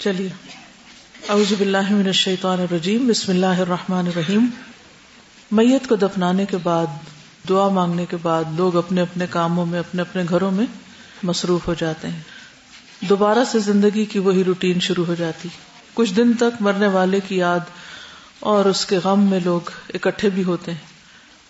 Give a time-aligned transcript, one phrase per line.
[0.00, 0.28] چلیے۔
[1.28, 4.46] اعوذ باللہ من الشیطان الرجیم۔ بسم اللہ الرحمن الرحیم۔
[5.50, 6.86] میت کو دفنانے کے بعد،
[7.48, 10.66] دعا مانگنے کے بعد لوگ اپنے اپنے کاموں میں، اپنے اپنے گھروں میں
[11.22, 12.20] مصروف ہو جاتے ہیں۔
[13.00, 15.48] دوبارہ سے زندگی کی وہی روٹین شروع ہو جاتی۔
[15.94, 17.60] کچھ دن تک مرنے والے کی یاد
[18.40, 19.60] اور اس کے غم میں لوگ
[19.94, 20.78] اکٹھے بھی ہوتے ہیں۔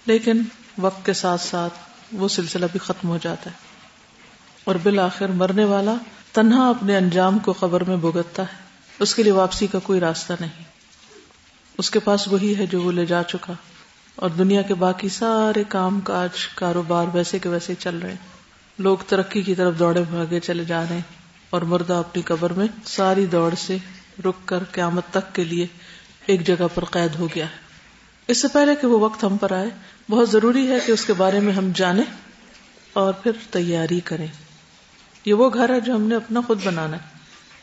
[0.06, 0.42] لیکن
[0.78, 1.74] وقت کے ساتھ ساتھ
[2.12, 3.56] وہ سلسلہ بھی ختم ہو جاتا ہے۔
[4.64, 5.94] اور بالآخر مرنے والا
[6.32, 8.56] تنہا اپنے انجام کو خبر میں بھگتتا ہے۔
[8.98, 10.62] اس کے لیے واپسی کا کوئی راستہ نہیں۔
[11.78, 13.52] اس کے پاس وہی ہے جو وہ لے جا چکا۔
[14.16, 18.16] اور دنیا کے باقی سارے کام کاج کاروبار ویسے کے ویسے چل رہے ہیں۔
[18.78, 21.02] لوگ ترقی کی طرف دوڑے بھاگے چلے جا رہے ہیں۔
[21.50, 23.76] اور مردہ اپنی قبر میں ساری دوڑ سے
[24.24, 25.66] رک کر قیامت تک کے لیے
[26.26, 27.56] ایک جگہ پر قید ہو گیا ہے۔
[28.28, 29.68] اس سے پہلے کہ وہ وقت ہم پر آئے،
[30.10, 32.04] بہت ضروری ہے کہ اس کے بارے میں ہم جانیں
[32.92, 34.26] اور پھر تیاری کریں۔
[35.24, 37.02] یہ وہ گھر ہے جو ہم نے اپنا خود بنانا ہے۔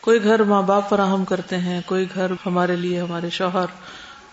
[0.02, 3.66] کوئی گھر ماں باپ فراہم کرتے ہیں، کوئی گھر ہمارے لیے، ہمارے شوہر،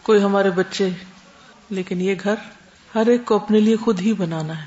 [0.02, 0.88] کوئی ہمارے بچے۔
[1.70, 2.34] لیکن یہ گھر
[2.94, 4.66] ہر ایک کو اپنے لیے خود ہی بنانا ہے۔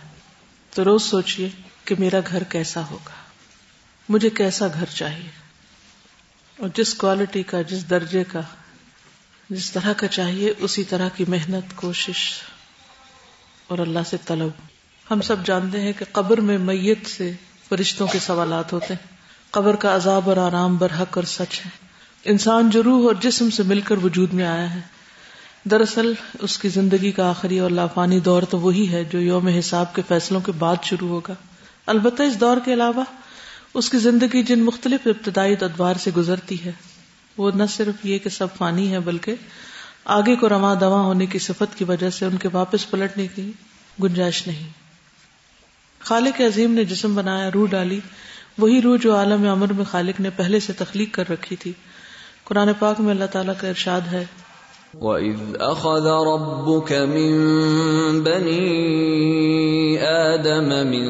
[0.73, 1.49] تو روز سوچئے
[1.85, 3.11] کہ میرا گھر کیسا ہوگا۔
[4.09, 5.29] مجھے کیسا گھر چاہیے؟
[6.59, 8.41] اور جس کوالٹی کا، جس درجے کا،
[9.49, 12.33] جس طرح کا چاہیے، اسی طرح کی محنت، کوشش۔
[13.67, 14.49] اور اللہ سے طلب۔
[15.11, 17.31] ہم سب جانتے ہیں کہ قبر میں میت سے
[17.69, 19.17] فرشتوں کے سوالات ہوتے ہیں۔
[19.51, 21.69] قبر کا عذاب اور آرام برحق اور سچ ہے۔
[22.23, 24.79] انسان جو روح اور جسم سے مل کر وجود میں آیا ہے۔
[25.63, 29.95] دراصل اس کی زندگی کا آخری اور لافانی دور تو وہی ہے جو یوم حساب
[29.95, 31.33] کے فیصلوں کے بعد شروع ہوگا۔
[31.85, 33.03] البتہ اس دور کے علاوہ
[33.73, 36.71] اس کی زندگی جن مختلف ابتدائی ادوار سے گزرتی ہے،
[37.37, 39.35] وہ نہ صرف یہ کہ سب فانی ہے بلکہ
[40.05, 43.51] آگے کو رواں دواں ہونے کی صفت کی وجہ سے ان کے واپس پلٹنے کی
[44.03, 44.86] گنجائش نہیں۔
[46.07, 47.99] خالق عظیم نے جسم بنایا، روح ڈالی۔
[48.57, 51.71] وہی روح جو عالم امر میں خالق نے پہلے سے تخلیق کر رکھی تھی۔
[52.43, 54.25] قرآن پاک میں اللہ تعالیٰ کا ارشاد ہے۔
[55.01, 55.41] وَإِذْ
[55.71, 57.31] أَخَذَ رَبُّكَ مِن
[58.19, 58.97] بَنِي
[59.97, 61.05] آدَمَ مِن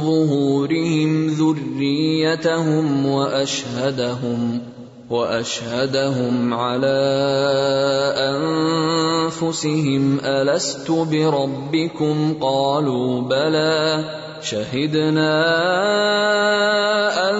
[0.00, 4.67] ظُهُورِهِمْ ذُرِّيَّتَهُمْ وَأَشْهَدَهُمْ
[5.10, 6.98] واشهدهم على
[8.34, 14.02] انفسهم الست بربكم؟ قالوا بلى.
[14.42, 15.30] شهدنا
[17.30, 17.36] ان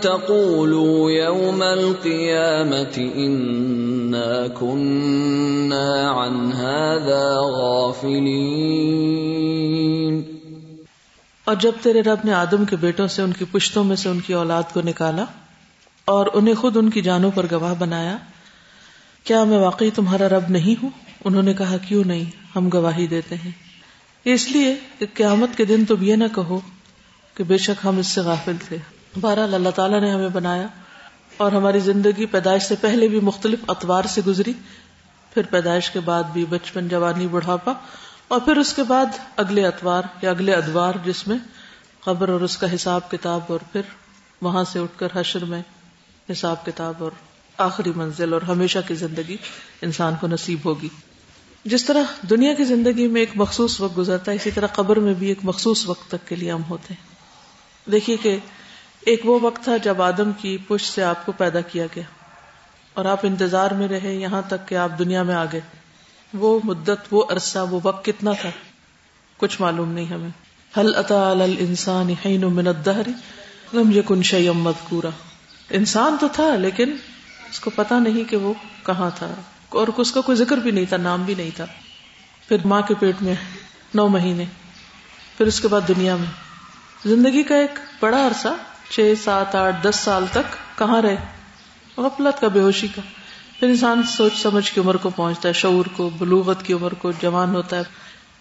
[0.00, 8.28] تقولوا يوم القيامه انا كنا عن هذا غافلين.
[11.44, 14.20] اور جب تیرے رب نے آدم کے بیٹوں سے، ان کی پشتوں میں سے، ان
[14.20, 15.24] کی اولاد کو نکالا
[16.08, 18.16] اور انہیں خود ان کی جانوں پر گواہ بنایا۔
[19.24, 20.90] کیا میں واقعی تمہارا رب نہیں ہوں؟
[21.24, 22.24] انہوں نے کہا، کیوں نہیں؟
[22.56, 23.50] ہم گواہی دیتے ہیں۔
[24.24, 26.60] اس لیے کہ قیامت کے دن تم یہ نہ کہو
[27.34, 28.76] کہ بے شک ہم اس سے غافل تھے۔
[29.20, 30.66] بہرحال اللہ تعالیٰ نے ہمیں بنایا
[31.36, 34.52] اور ہماری زندگی پیدائش سے پہلے بھی مختلف اتوار سے گزری۔
[35.34, 37.72] پھر پیدائش کے بعد بھی بچپن، جوانی، بڑھاپا
[38.28, 41.38] اور پھر اس کے بعد اگلے اتوار یا اگلے ادوار جس میں
[42.04, 43.80] قبر اور اس کا حساب کتاب اور پھر
[44.42, 45.62] وہاں سے اٹھ کر حشر میں
[46.32, 47.10] حساب کتاب اور
[47.58, 49.36] آخری منزل اور ہمیشہ کی زندگی
[49.82, 50.88] انسان کو نصیب ہوگی۔
[51.64, 55.14] جس طرح دنیا کی زندگی میں ایک مخصوص وقت گزرتا ہے، اسی طرح قبر میں
[55.14, 57.18] بھی ایک مخصوص وقت تک کے لیے ہم ہوتے ہیں۔
[57.90, 58.38] دیکھیے کہ
[59.00, 62.04] ایک وہ وقت تھا جب آدم کی پش سے آپ کو پیدا کیا گیا۔
[62.94, 65.60] اور آپ انتظار میں رہے، یہاں تک کہ آپ دنیا میں آ گئے۔
[66.34, 68.50] وہ مدت، وہ عرصہ، وہ وقت کتنا تھا؟
[69.36, 70.30] کچھ معلوم نہیں ہمیں۔
[70.76, 73.08] حل اتا الانسان حین من الدہر
[73.72, 75.08] لم یکن شیئا مذکورا
[75.70, 76.96] انسان تو تھا لیکن
[77.50, 78.54] اس کو پتا نہیں کہ وہ
[78.86, 79.34] کہاں تھا
[79.68, 81.66] اور اس کا کوئی ذکر بھی نہیں تھا، نام بھی نہیں تھا۔
[82.48, 83.34] پھر ماں کے پیٹ میں
[83.94, 84.44] نو مہینے،
[85.38, 86.48] پھر اس کے بعد دنیا میں۔
[87.08, 88.48] زندگی کا ایک بڑا عرصہ،
[88.90, 91.16] چھ، سات، آٹھ، دس سال تک کہاں رہے؟
[91.96, 93.00] غفلت کا، بے ہوشی کا۔
[93.60, 97.12] پھر انسان سوچ سمجھ کی عمر کو پہنچتا ہے، شعور کو، بلوغت کی عمر کو،
[97.12, 97.82] جوان ہوتا ہے۔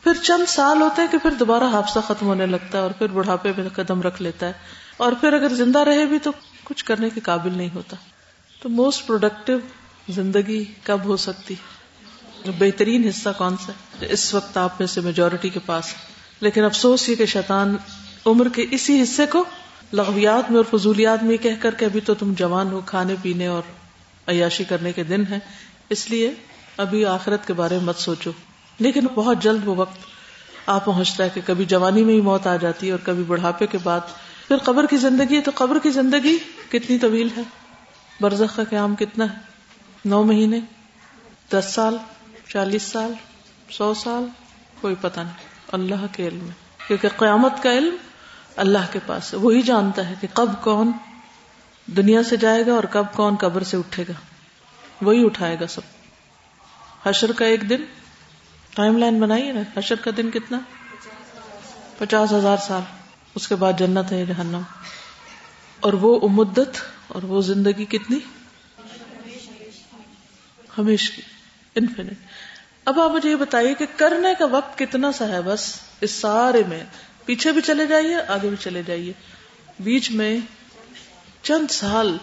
[0.04, 3.08] پھر چند سال ہوتے ہیں کہ پھر دوبارہ حادثہ ختم ہونے لگتا ہے اور پھر
[3.08, 4.54] بڑھاپے میں قدم رکھ لیتا ہے۔
[4.98, 6.32] اور پھر اگر زندہ رہے بھی تو
[6.68, 7.96] کچھ کرنے کے قابل نہیں ہوتا۔
[8.62, 9.58] تو موسٹ پروڈکٹیو
[10.10, 11.56] زندگی کب ہو سکتی؟
[12.60, 13.72] بہترین حصہ کون سا
[14.02, 15.94] اس وقت آپ میں سے میجورٹی کے پاس
[16.40, 17.78] لیکن افسوس یہ کہ شیطان
[18.26, 19.44] عمر کے اسی حصے کو
[19.94, 23.48] لغویات میں اور فضولیات میں کہہ کر کے ابھی تو تم جوان ہو، کھانے پینے
[23.48, 23.62] اور
[24.28, 25.40] عیاشی کرنے کے دن ہیں۔
[25.90, 26.34] اس لیے
[26.78, 28.32] ابھی آخرت کے بارے میں مت سوچو۔
[28.80, 29.98] لیکن بہت جلد وہ وقت
[30.66, 33.68] آ پہنچتا ہے کہ کبھی جوانی میں ہی موت آ جاتی ہے اور کبھی بڑھاپے
[33.68, 34.00] کے بعد
[34.48, 36.38] پھر قبر کی زندگی ہے تو قبر کی زندگی
[36.70, 37.42] کتنی طویل ہے؟
[38.22, 39.38] برزخ کا قیام کتنا ہے؟
[40.06, 40.60] نو مہینے،
[41.50, 41.98] دس سال،
[42.48, 43.14] چالیس سال،
[43.70, 44.24] سو سال،
[44.82, 45.34] کوئی پتہ نہیں۔
[45.72, 46.54] اللہ کے علم ہے۔
[46.88, 47.96] کیونکہ قیامت کا علم
[48.56, 50.92] اللہ کے پاس ہے۔ وہی جانتا ہے کہ کب کون
[51.86, 54.14] دنیا سے جائے گا اور کب کون قبر سے اٹھے گا۔
[55.02, 55.82] وہی اٹھائے گا سب۔
[57.06, 57.82] حشر کا ایک دن،
[58.76, 60.60] ٹائم لائن بنائیے نا۔ حشر کا دن کتنا؟
[61.98, 62.97] پچاس ہزار سال۔
[63.38, 64.62] اس کے بعد جنت ہے جہنم؟
[65.80, 68.20] اور وہ امدت اور وہ زندگی کتنی؟
[70.78, 71.22] ہمیشہ
[71.76, 72.14] انفینٹ
[72.86, 76.64] اب آپ مجھے یہ بتائیے کہ کرنے کا وقت کتنا سا ہے بس؟ اس سارے
[76.68, 76.84] میں
[77.26, 79.14] پیچھے بھی چلے جائیے، آگے بھی چلے جائیے۔
[79.80, 80.40] بیچ میں
[81.42, 82.18] چند سال،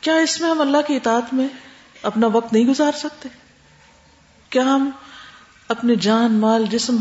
[0.00, 1.48] کیا اس میں ہم اللہ کی اطاعت میں
[2.02, 3.28] اپنا وقت نہیں گزار سکتے؟
[4.50, 4.90] کیا ہم
[5.70, 6.96] اپنے جان، مال، جسم،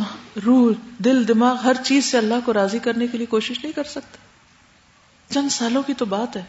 [0.45, 3.83] روح، دل، دماغ، ہر چیز سے اللہ کو راضی کرنے کے لیے کوشش نہیں کر
[3.83, 4.17] سکتے
[5.33, 6.43] چند سالوں کی تو بات ہے۔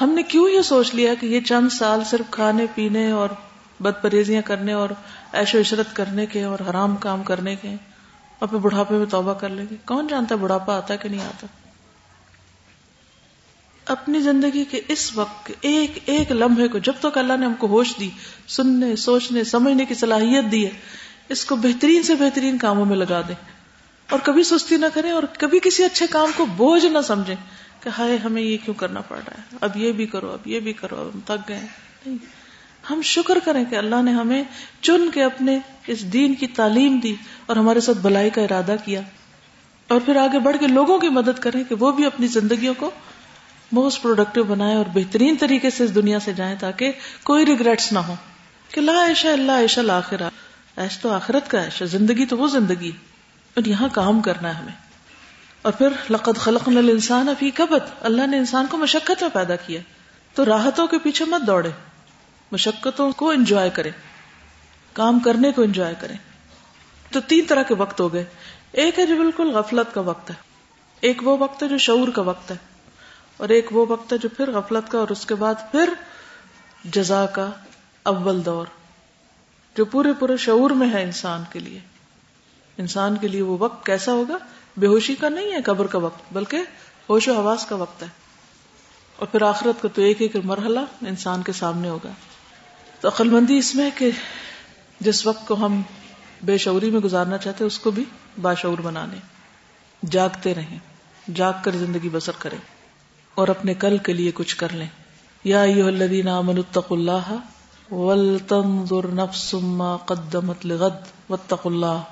[0.00, 3.28] ہم نے کیوں یہ سوچ لیا کہ یہ چند سال صرف کھانے، پینے اور
[3.80, 4.88] بد پریزیاں کرنے اور
[5.32, 7.74] ایش و عشرت کرنے کے اور حرام کام کرنے کے
[8.38, 11.24] اور پھر بڑھاپے میں توبہ کر لیں گے؟ کون جانتا ہے بڑھاپا آتا کہ نہیں
[11.24, 11.46] آتا؟
[13.84, 17.66] اپنی زندگی کے اس وقت ایک ایک لمحے کو جب تک اللہ نے ہم کو
[17.66, 18.10] ہوش دی،
[18.48, 23.20] سننے، سوچنے، سمجھنے کی صلاحیت دی ہے اس کو بہترین سے بہترین کاموں میں لگا
[23.28, 23.34] دیں
[24.10, 27.34] اور کبھی سستی نہ کریں اور کبھی کسی اچھے کام کو بوجھ نہ سمجھیں
[27.82, 30.60] کہ ہائے ہمیں یہ کیوں کرنا پڑ رہا ہے؟ اب یہ بھی کرو، اب یہ
[30.60, 31.60] بھی کرو، اب ہم تھک گئے
[32.06, 32.16] نہیں،
[32.90, 34.42] ہم شکر کریں کہ اللہ نے ہمیں
[34.80, 37.14] چن کے اپنے اس دین کی تعلیم دی
[37.46, 39.00] اور ہمارے ساتھ بلائی کا ارادہ کیا۔
[39.88, 42.90] اور پھر آگے بڑھ کے لوگوں کی مدد کریں کہ وہ بھی اپنی زندگیوں کو
[43.72, 46.92] موسٹ پروڈکٹیو بنائے اور بہترین طریقے سے اس دنیا سے جائیں تاکہ
[47.22, 48.14] کوئی ریگریٹس نہ ہو۔
[48.68, 50.30] کہ لا ایشا اللہ ایشا لاخرہ
[50.76, 52.92] ایش تو آخرت کا ایشا زندگی تو وہ زندگی۔
[53.54, 54.72] اور یہاں کام کرنا ہے ہمیں۔
[55.62, 59.80] اور پھر لقد خلق انسان ابھی کبت اللہ نے انسان کو مشقت میں پیدا کیا۔
[60.34, 61.70] تو راحتوں کے پیچھے مت دوڑے۔
[62.52, 63.90] مشقتوں کو انجوائے کرے۔
[64.92, 66.14] کام کرنے کو انجوائے کرے۔
[67.10, 68.24] تو تین طرح کے وقت ہو گئے۔
[68.72, 70.34] ایک ہے جو بالکل غفلت کا وقت ہے۔
[71.00, 72.56] ایک وہ وقت ہے جو شعور کا وقت ہے۔
[73.36, 75.90] اور ایک وہ وقت ہے جو پھر غفلت کا۔ اور اس کے بعد پھر
[76.84, 77.50] جزا کا
[78.02, 78.66] اول دور۔
[79.76, 81.78] جو پورے پورے شعور میں ہے انسان کے لیے۔
[82.78, 84.36] انسان کے لیے وہ وقت کیسا ہوگا؟
[84.76, 86.56] بے ہوشی کا نہیں ہے قبر کا وقت، بلکہ
[87.08, 88.08] ہوش و حواس کا وقت ہے۔
[89.16, 92.10] اور پھر آخرت کا تو ایک ایک مرحلہ انسان کے سامنے ہوگا۔
[93.00, 94.10] تو عقل مندی اس میں کہ
[95.00, 95.82] جس وقت کو ہم
[96.42, 98.04] بے شعوری میں گزارنا چاہتے اس کو بھی
[98.42, 99.16] باشعور بنانے۔
[100.10, 100.78] جاگتے رہیں،
[101.34, 102.58] جاگ کر زندگی بسر کریں
[103.34, 104.86] اور اپنے کل کے لیے کچھ کر لیں۔
[105.44, 107.34] یا الذین آمنوا اتقوا اللہ
[107.90, 112.02] ولتنظر نفس ما قدمت لغد، واتقوا اللہ۔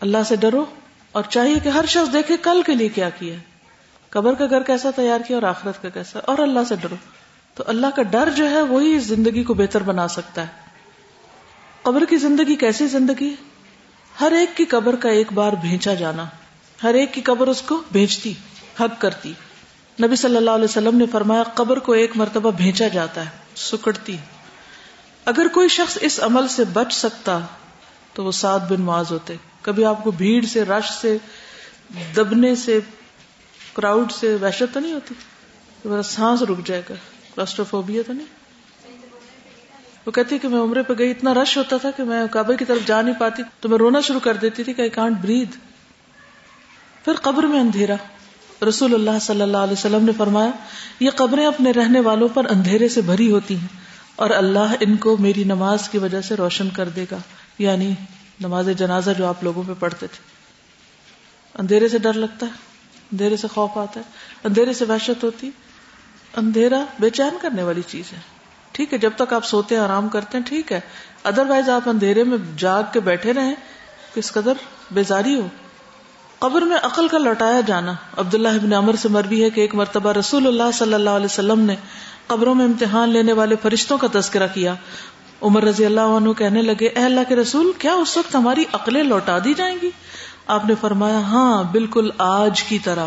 [0.00, 0.64] اللہ سے ڈرو
[1.12, 3.34] اور چاہیے کہ ہر شخص دیکھے کل کے لیے کیا کیا۔
[4.10, 6.96] قبر کا گھر کیسا تیار کیا اور آخرت کا کیسا۔ اور اللہ سے ڈرو۔
[7.54, 10.46] تو اللہ کا ڈر جو ہے وہی زندگی کو بہتر بنا سکتا ہے۔
[11.82, 13.34] قبر کی زندگی کیسی زندگی؟
[14.20, 16.24] ہر ایک کی قبر کا ایک بار بھیجا جانا۔
[16.82, 18.34] ہر ایک کی قبر اس کو بھیجتی،
[18.80, 19.32] حق کرتی۔
[20.02, 24.16] نبی صلی اللہ علیہ وسلم نے فرمایا، قبر کو ایک مرتبہ بھیجا جاتا ہے، سکڑتی۔
[25.26, 27.38] اگر کوئی شخص اس عمل سے بچ سکتا
[28.12, 31.16] تو وہ سات بن معاذ ہوتے۔ کبھی آپ کو بھیڑ سے، رش سے،
[32.16, 32.80] دبنے سے،
[33.74, 35.14] کراؤڈ سے وحشت تو نہیں ہوتی؟
[36.04, 36.94] سانس رک جائے گا۔
[37.34, 38.26] کلاسٹروفوبیا تو نہیں؟
[40.06, 42.64] وہ کہتی کہ میں عمرے پہ گئی، اتنا رش ہوتا تھا کہ میں کعبے کی
[42.64, 45.50] طرف جا نہیں پاتی، تو میں رونا شروع کر دیتی تھی کہ آئی کانٹ برید
[47.04, 47.94] پھر قبر میں اندھیرا۔
[48.68, 50.50] رسول اللہ صلی اللہ علیہ وسلم نے فرمایا،
[51.00, 53.85] یہ قبریں اپنے رہنے والوں پر اندھیرے سے بھری ہوتی ہیں۔
[54.16, 57.16] اور اللہ ان کو میری نماز کی وجہ سے روشن کر دے گا
[57.58, 57.94] یعنی
[58.40, 60.22] نماز جنازہ جو آپ لوگوں پہ پڑھتے تھے۔
[61.58, 62.50] اندھیرے سے ڈر لگتا ہے،
[63.12, 64.04] اندھیرے سے خوف آتا ہے،
[64.44, 65.50] اندھیرے سے وحشت ہوتی۔
[66.36, 68.18] اندھیرا بے چین کرنے والی چیز ہے۔
[68.72, 70.80] ٹھیک ہے، جب تک آپ سوتے ہیں، آرام کرتے ہیں، ٹھیک ہے۔
[71.24, 73.54] ادر وائز آپ اندھیرے میں جاگ کے بیٹھے رہے
[74.14, 74.52] کس قدر
[74.90, 75.48] بیزاری ہو۔
[76.38, 80.12] قبر میں عقل کا لوٹایا جانا۔ عبداللہ ابن عمر سے مروی ہے کہ ایک مرتبہ
[80.12, 81.76] رسول اللہ صلی اللہ علیہ وسلم نے
[82.26, 84.74] قبروں میں امتحان لینے والے فرشتوں کا تذکرہ کیا۔
[85.42, 89.02] عمر رضی اللہ عنہ کہنے لگے، اے اللہ کے رسول، کیا اس وقت ہماری عقلیں
[89.02, 89.90] لوٹا دی جائیں گی؟
[90.46, 93.06] آپ نے فرمایا ہاں بالکل آج کی طرح۔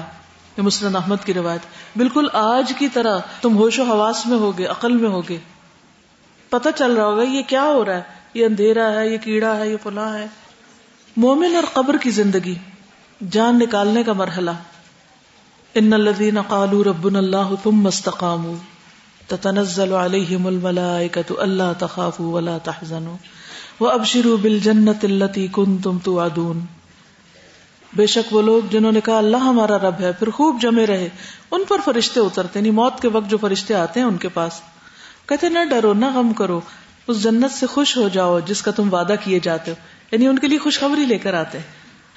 [0.58, 1.62] یہ مسلم احمد کی روایت۔
[1.98, 5.38] بالکل آج کی طرح تم ہوش و حواس میں ہوگے، عقل میں ہوگے۔
[6.50, 8.02] پتہ چل رہا ہوگا، یہ کیا ہو رہا ہے؟
[8.34, 10.28] یہ اندھیرا ہے، یہ کیڑا ہے، یہ فلاں ہے۔
[11.18, 12.56] مومن اور قبر کی زندگی۔
[13.22, 14.52] جان نکالنے کا مرحلہ۔
[15.76, 18.54] ان الذين قالوا ربنا الله ثم استقاموا۔
[19.28, 23.16] تتنزل عليهم الملائكه الا تخافوا ولا تحزنوا۔
[23.84, 26.60] وابشروا بالجنه التي كنتم توعدون۔
[27.96, 31.10] بے شک وہ لوگ جنہوں نے کہا اللہ ہمارا رب ہے، پھر خوب جمے رہے۔
[31.52, 34.30] ان پر فرشتے اترتے نہیں یعنی موت کے وقت جو فرشتے آتے ہیں ان کے
[34.30, 34.62] پاس۔
[35.26, 36.62] کہتے نہ ڈرو، نہ غم کرو۔
[37.08, 39.76] اس جنت سے خوش ہو جاؤ جس کا تم وعدہ کیے جاتے ہو۔
[40.12, 41.60] یعنی ان کے لیے خوشخبری لے کر آتے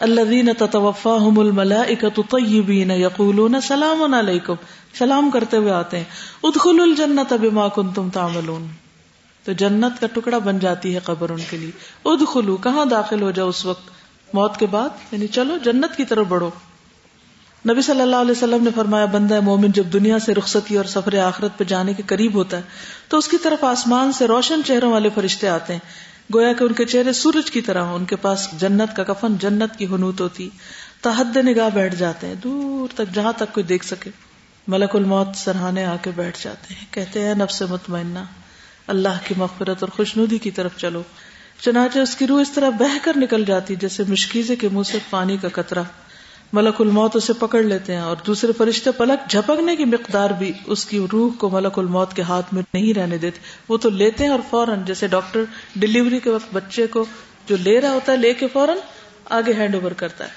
[0.03, 4.55] الذين تتوفاهم الملائكة طيبين يقولون سلام عليكم
[4.99, 6.05] سلام کرتے ہوئے آتے ہیں۔
[6.43, 8.67] ادخلوا الجنة بما كنتم تعملون۔
[9.45, 11.71] تو جنت کا ٹکڑا بن جاتی ہے قبر ان کے لیے۔
[12.05, 13.91] ادخلوا، کہاں داخل ہو جاؤ اس وقت؟
[14.35, 16.51] موت کے بعد؟ یعنی چلو جنت کی طرف بڑھو۔
[17.69, 21.19] نبی صلی اللہ علیہ وسلم نے فرمایا، بندہ مومن جب دنیا سے رخصتی اور سفر
[21.19, 22.63] آخرت پہ جانے کے قریب ہوتا ہے،
[23.09, 26.73] تو اس کی طرف آسمان سے روشن چہروں والے فرشتے آتے ہیں۔ گویا کہ ان
[26.73, 30.21] کے چہرے سورج کی طرح ہوں، ان کے پاس جنت کا کفن، جنت کی حنوت
[30.21, 30.49] ہوتی،
[31.01, 34.11] تحد نگاہ بیٹھ جاتے ہیں، دور تک، جہاں تک کوئی دیکھ سکے،
[34.69, 38.19] ملک الموت سرحانے آ کے بیٹھ جاتے ہیں، کہتے ہیں، نفس مطمئنہ،
[38.87, 41.03] اللہ کی مغفرت اور خوشنودی کی طرف چلو۔
[41.61, 44.99] چنانچہ اس کی روح اس طرح بہ کر نکل جاتی، جیسے مشکیزے کے منہ سے
[45.11, 45.83] پانی کا قطرہ۔
[46.53, 50.85] ملک الموت اسے پکڑ لیتے ہیں اور دوسرے فرشتے پلک جھپکنے کی مقدار بھی اس
[50.85, 54.31] کی روح کو ملک الموت کے ہاتھ میں نہیں رہنے دیتے۔ وہ تو لیتے ہیں
[54.31, 55.45] اور فوراً جیسے ڈاکٹر
[55.77, 57.05] ڈلیوری کے وقت بچے کو
[57.47, 58.79] جو لے رہا ہوتا ہے لے کے فوراً
[59.31, 60.31] آگے ہینڈ اوور کرتا ہے۔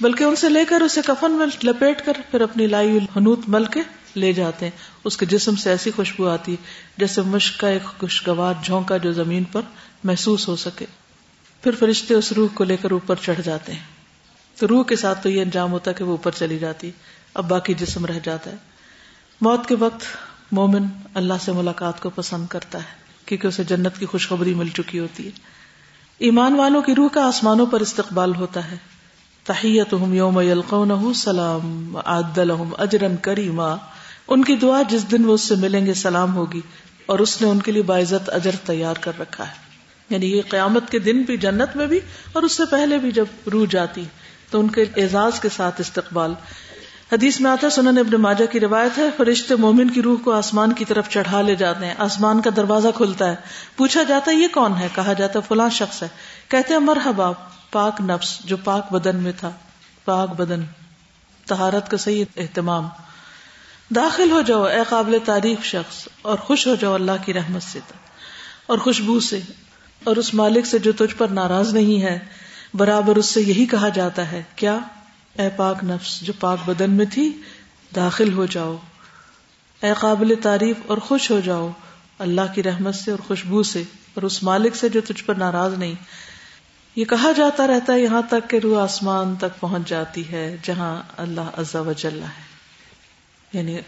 [0.00, 3.64] بلکہ ان سے لے کر اسے کفن میں لپیٹ کر پھر اپنی لائی ہنوت مل
[3.64, 3.80] کے
[4.14, 4.72] لے جاتے ہیں۔
[5.04, 6.56] اس کے جسم سے ایسی خوشبو آتی
[6.96, 9.60] جیسے مشق کا ایک خوشگوار جھونکا جو زمین پر
[10.04, 10.86] محسوس ہو سکے۔
[11.62, 13.97] پھر فرشتے اس روح کو لے کر اوپر چڑھ جاتے ہیں۔
[14.58, 16.90] تو روح کے ساتھ تو یہ انجام ہوتا ہے کہ وہ اوپر چلی جاتی،
[17.34, 18.56] اب باقی جسم رہ جاتا ہے۔
[19.40, 20.04] موت کے وقت
[20.52, 20.82] مومن
[21.14, 22.94] اللہ سے ملاقات کو پسند کرتا ہے،
[23.26, 25.30] کیونکہ اسے جنت کی خوشخبری مل چکی ہوتی ہے۔
[26.18, 28.76] ایمان والوں کی روح کا آسمانوں پر استقبال ہوتا ہے۔
[29.44, 33.76] تحیت یوم یلقونہ سلام عدلہم اجرن کریما۔
[34.28, 36.60] ان کی دعا جس دن وہ اس سے ملیں گے سلام ہوگی،
[37.06, 39.68] اور اس نے ان کے لیے باعزت اجر تیار کر رکھا ہے۔
[40.10, 42.00] یعنی یہ قیامت کے دن بھی جنت میں بھی
[42.32, 44.04] اور اس سے پہلے بھی جب روح جاتی۔
[44.50, 46.34] تو ان کے اعزاز کے ساتھ استقبال۔
[47.12, 50.32] حدیث میں آتا ہے، سنن ابن ماجہ کی روایت ہے، فرشتے مومن کی روح کو
[50.32, 53.36] آسمان کی طرف چڑھا لے جاتے ہیں۔ آسمان کا دروازہ کھلتا ہے۔
[53.76, 56.08] پوچھا جاتا ہے، یہ کون ہے؟ کہا جاتا ہے، فلاں شخص ہے۔
[56.48, 57.30] کہتے ہیں، مرحبا،
[57.70, 59.50] پاک نفس جو پاک بدن میں تھا۔
[60.04, 60.60] پاک بدن
[61.46, 62.88] تہارت کا صحیح اہتمام۔
[63.94, 67.78] داخل ہو جاؤ، اے قابل تعریف شخص، اور خوش ہو جاؤ اللہ کی رحمت سے۔
[68.66, 69.40] اور خوشبو سے۔
[70.04, 72.18] اور اس مالک سے جو تجھ پر ناراض نہیں ہے۔
[72.74, 74.78] برابر اس سے یہی کہا جاتا ہے، کیا؟
[75.32, 77.40] اے پاک نفس، جو پاک بدن میں تھی،
[77.96, 78.76] داخل ہو جاؤ۔
[79.82, 81.70] اے قابل تعریف اور خوش ہو جاؤ۔
[82.18, 83.82] اللہ کی رحمت سے اور خوشبو سے،
[84.14, 85.94] اور اس مالک سے جو تجھ پر ناراض نہیں۔
[86.96, 91.02] یہ کہا جاتا رہتا ہے یہاں تک کہ روح آسمان تک پہنچ جاتی ہے، جہاں
[91.16, 92.42] اللہ عزا وجل ہے
[93.52, 93.78] یعنی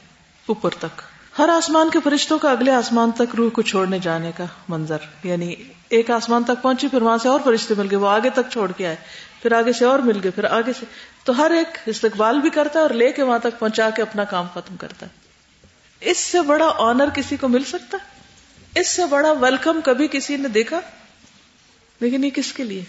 [0.46, 1.02] اوپر تک۔
[1.38, 5.54] ہر آسمان کے فرشتوں کا اگلے آسمان تک روح کو چھوڑنے جانے کا منظر یعنی
[5.88, 8.72] ایک آسمان تک پہنچی، پھر وہاں سے اور فرشتے مل گئے، وہ آگے تک چھوڑ
[8.72, 8.96] کے آئے،
[9.42, 10.86] پھر آگے سے اور مل گئے، پھر آگے سے۔
[11.24, 14.24] تو ہر ایک استقبال بھی کرتا ہے اور لے کے وہاں تک پہنچا کے اپنا
[14.24, 15.10] کام ختم کرتا ہے۔
[16.00, 17.98] اس سے بڑا آنر کسی کو مل سکتا
[18.74, 20.80] اس سے بڑا ویلکم کبھی کسی نے دیکھا؟
[22.00, 22.84] لیکن یہ کس کے لیے؟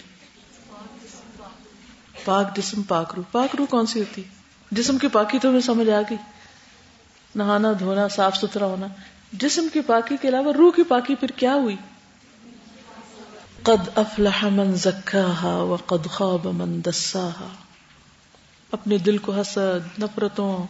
[2.24, 4.22] پاک جسم، پاک روح۔ پاک روح کون سی ہوتی؟
[4.70, 6.16] جسم کی پاکی تو ہمیں سمجھ آ گئی۔
[7.36, 8.86] نہانا دھونا، صاف ستھرا ہونا۔
[9.32, 11.76] جسم کی پاکی کے علاوہ روح کی پاکی پھر کیا ہوئی؟
[13.62, 14.74] قد افلح من
[15.44, 17.48] وقد خواب من دساہا۔
[18.72, 20.66] اپنے دل کو حسد، نفرتوں،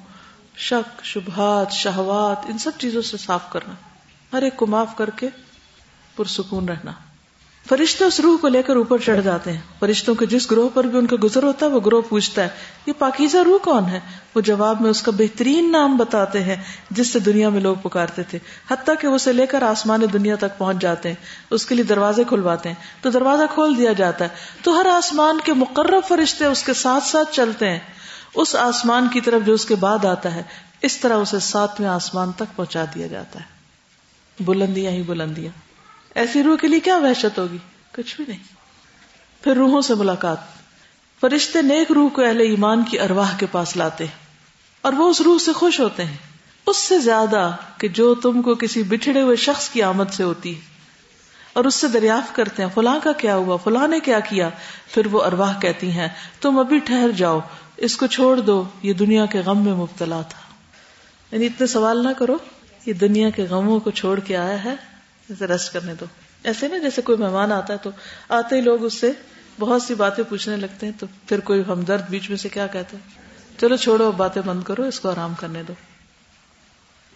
[0.57, 3.75] شک، شبہات، شہوات، ان سب چیزوں سے صاف کرنا۔
[4.33, 5.29] ہر ایک کو معاف کر کے
[6.17, 6.93] پرسکون رہنا۔
[7.69, 10.85] فرشتے اس روح کو لے کر اوپر چڑھ جاتے ہیں۔ فرشتوں کے جس گروہ پر
[10.85, 12.49] بھی ان کا گزر ہوتا ہے، وہ گروہ پوچھتا ہے،
[12.87, 14.01] یہ پاکیزہ روح کون ہے؟
[14.35, 16.57] وہ جواب میں اس کا بہترین نام بتاتے ہیں،
[16.91, 18.39] جس سے دنیا میں لوگ پکارتے تھے۔
[18.71, 21.17] حتیٰ کہ اسے لے کر آسمان دنیا تک پہنچ جاتے ہیں،
[21.51, 24.31] اس کے لیے دروازے کھلواتے ہیں۔ تو دروازہ کھول دیا جاتا ہے۔
[24.63, 27.79] تو ہر آسمان کے مقرر فرشتے اس کے ساتھ ساتھ چلتے ہیں۔
[28.35, 30.43] اس آسمان کی طرف جو اس کے بعد آتا ہے،
[30.83, 33.45] اس طرح اسے ساتویں آسمان تک پہنچا دیا جاتا ہے۔
[34.41, 35.72] بلندیاں ہی بلندیاں۔
[36.15, 37.59] ایسی روح کے لیے کیا وحشت ہوگی؟
[37.93, 38.39] کچھ بھی نہیں۔
[39.45, 40.37] پھر روحوں سے ملاقات۔
[41.21, 44.27] فرشتے نیک روح کو اہل ایمان کی ارواح کے پاس لاتے ہیں
[44.83, 46.17] اور وہ اس روح سے خوش ہوتے ہیں۔
[46.67, 50.57] اس سے زیادہ کہ جو تم کو کسی بچھڑے ہوئے شخص کی آمد سے ہوتی
[50.57, 50.61] ہے۔
[51.53, 54.51] اور اس سے دریافت کرتے ہیں، فلاں کا کیا ہوا؟ فلاں نے کیا کیا؟
[54.89, 56.09] پھر وہ ارواح کہتی ہیں،
[56.41, 57.41] تم ابھی ٹھہر جاؤ،
[57.77, 60.55] اس کو چھوڑ دو، یہ دنیا کے غم میں مبتلا تھا۔
[61.33, 62.37] یعنی اتنے سوال نہ کرو،
[62.87, 64.92] یہ دنیا کے غموں کو چھوڑ کے آیا ہے۔
[65.33, 66.05] اسے ریسٹ کرنے دو۔
[66.45, 67.91] ایسے نا جیسے کوئی مہمان آتا ہے تو
[68.29, 69.13] آتے ہی لوگ اس سے
[69.61, 72.97] بہت سی باتیں پوچھنے لگتے ہیں تو پھر کوئی ہمدرد بیچ میں سے کیا کہتے
[72.97, 73.23] ہیں
[73.61, 75.73] چلو چھوڑو، باتیں بند کرو، اس کو آرام کرنے دو۔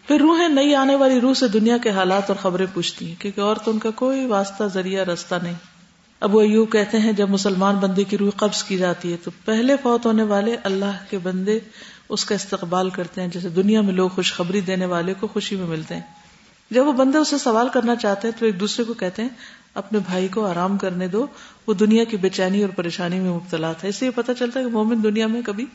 [0.06, 3.40] پھر روحیں نئی آنے والی روح سے دنیا کے حالات اور خبریں پوچھتی ہیں، کیونکہ
[3.40, 5.54] اور تو ان کا کوئی واسطہ، ذریعہ، رستہ نہیں۔
[6.20, 9.30] اب وہ یو کہتے ہیں، جب مسلمان بندے کی روح قبض کی جاتی ہے تو
[9.44, 11.58] پہلے فوت ہونے والے اللہ کے بندے
[12.08, 15.66] اس کا استقبال کرتے ہیں، جیسے دنیا میں لوگ خوشخبری دینے والے کو خوشی میں
[15.66, 16.25] ملتے ہیں۔
[16.70, 19.28] جب وہ بندے اسے سوال کرنا چاہتے ہیں تو ایک دوسرے کو کہتے ہیں،
[19.74, 21.26] اپنے بھائی کو آرام کرنے دو،
[21.66, 24.64] وہ دنیا کی بے چینی اور پریشانی میں مبتلا تھا۔ اس سے پتا چلتا ہے
[24.64, 25.66] کہ مومن دنیا میں کبھی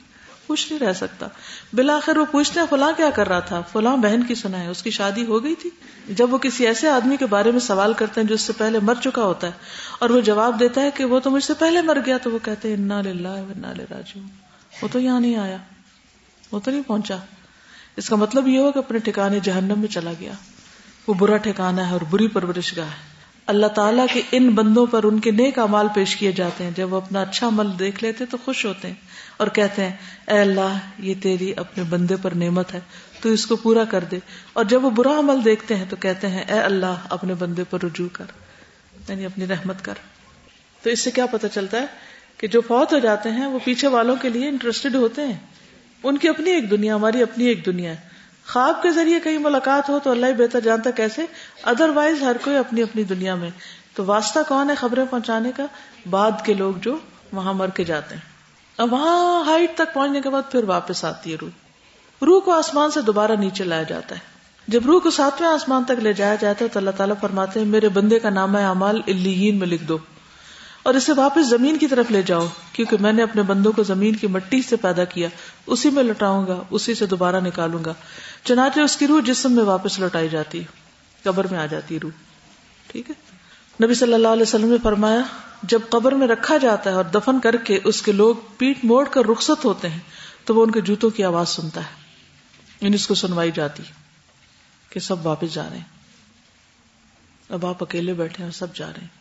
[0.47, 1.27] خوش نہیں رہ سکتا۔
[1.73, 4.83] بلاخر وہ پوچھتے ہیں، فلاں کیا کر رہا تھا؟ فلاں بہن کی سنا ہے اس
[4.83, 5.69] کی شادی ہو گئی تھی؟
[6.09, 8.79] جب وہ کسی ایسے آدمی کے بارے میں سوال کرتے ہیں جو اس سے پہلے
[8.79, 9.51] مر چکا ہوتا ہے
[9.99, 12.39] اور وہ جواب دیتا ہے کہ وہ تو مجھ سے پہلے مر گیا، تو وہ
[12.43, 14.19] کہتے ہیں، انا للہ راجو
[14.81, 15.57] وہ تو یہاں نہیں آیا،
[16.51, 17.15] وہ تو نہیں پہنچا۔
[17.97, 20.31] اس کا مطلب یہ ہو کہ اپنے ٹھکانے جہنم میں چلا گیا۔
[21.11, 23.11] وہ برا ٹھکانا ہے اور بری پرورش گاہ ہے۔
[23.47, 26.93] اللہ تعالیٰ کے ان بندوں پر ان کے نیک امال پیش کیے جاتے ہیں۔ جب
[26.93, 28.95] وہ اپنا اچھا عمل دیکھ لیتے تو خوش ہوتے ہیں
[29.37, 29.95] اور کہتے ہیں،
[30.27, 32.79] اے اللہ، یہ تیری اپنے بندے پر نعمت ہے،
[33.21, 34.19] تو اس کو پورا کر دے۔
[34.53, 37.83] اور جب وہ برا عمل دیکھتے ہیں تو کہتے ہیں، اے اللہ، اپنے بندے پر
[37.83, 38.25] رجوع کر۔
[39.09, 39.93] یعنی اپنی رحمت کر۔
[40.83, 41.85] تو اس سے کیا پتا چلتا ہے
[42.37, 45.37] کہ جو فوت ہو جاتے ہیں وہ پیچھے والوں کے لیے انٹرسٹڈ ہوتے ہیں۔
[46.03, 48.10] ان کی اپنی ایک دنیا، ہماری اپنی ایک دنیا ہے۔
[48.47, 51.25] خواب کے ذریعے کہیں ملاقات ہو تو اللہ ہی بہتر جانتا کیسے؟
[51.63, 53.49] ادر وائز ہر کوئی اپنی اپنی دنیا میں۔
[53.95, 55.65] تو واسطہ کون ہے خبریں پہنچانے کا؟
[56.09, 56.97] بعد کے لوگ جو
[57.31, 58.21] وہاں مر کے جاتے ہیں۔
[58.77, 61.49] اب وہاں ہائٹ تک پہنچنے کے بعد پھر واپس آتی ہے روح۔
[62.25, 64.19] روح کو آسمان سے دوبارہ نیچے لایا جاتا ہے۔
[64.67, 67.67] جب روح کو ساتویں آسمان تک لے جایا جاتا ہے تو اللہ تعالیٰ فرماتے ہیں،
[67.67, 69.97] میرے بندے کا نام ہے امال الین میں لکھ دو۔
[70.83, 74.15] اور اسے واپس زمین کی طرف لے جاؤ، کیونکہ میں نے اپنے بندوں کو زمین
[74.15, 75.29] کی مٹی سے پیدا کیا،
[75.67, 77.93] اسی میں لٹاؤں گا، اسی سے دوبارہ نکالوں گا۔
[78.43, 80.63] چنانچہ اس کی روح جسم میں واپس لوٹائی جاتی،
[81.23, 82.11] قبر میں آ جاتی روح۔
[82.87, 83.15] ٹھیک ہے؟
[83.85, 85.21] نبی صلی اللہ علیہ وسلم نے فرمایا،
[85.63, 89.07] جب قبر میں رکھا جاتا ہے اور دفن کر کے اس کے لوگ پیٹ موڑ
[89.09, 89.99] کر رخصت ہوتے ہیں،
[90.45, 92.01] تو وہ ان کے جوتوں کی آواز سنتا ہے۔
[92.81, 93.83] یعنی اس کو سنوائی جاتی
[94.89, 96.01] کہ سب واپس جا رہے ہیں۔
[97.49, 99.20] اب آپ اکیلے بیٹھے ہیں سب جا رہے ہیں۔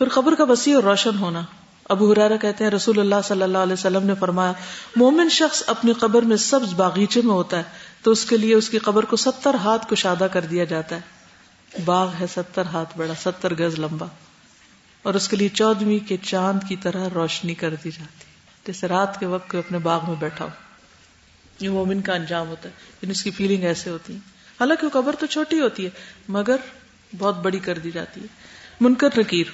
[0.00, 1.42] پھر قبر کا وسیع اور روشن ہونا۔
[1.88, 4.52] ابو حرارا کہتے ہیں، رسول اللہ صلی اللہ علیہ وسلم نے فرمایا،
[4.96, 7.62] مومن شخص اپنی قبر میں سبز باغیچے میں ہوتا ہے،
[8.02, 11.00] تو اس کے لیے اس کی قبر کو ستر ہاتھ کشادہ کر دیا جاتا ہے۔
[11.84, 14.06] باغ ہے ستر ہاتھ بڑا، ستر گز لمبا۔
[15.02, 18.24] اور اس کے لیے چودویں کے چاند کی طرح روشنی کر دی جاتی۔
[18.66, 20.50] جیسے رات کے وقت اپنے باغ میں بیٹھا ہو۔
[21.60, 24.18] یہ مومن کا انجام ہوتا ہے یعنی اس کی فیلنگ ایسے ہوتی ہے۔
[24.60, 25.90] حالانکہ وہ قبر تو چھوٹی ہوتی ہے،
[26.28, 26.56] مگر
[27.18, 28.26] بہت بڑی کر دی جاتی ہے۔
[28.80, 29.46] منکر نکیر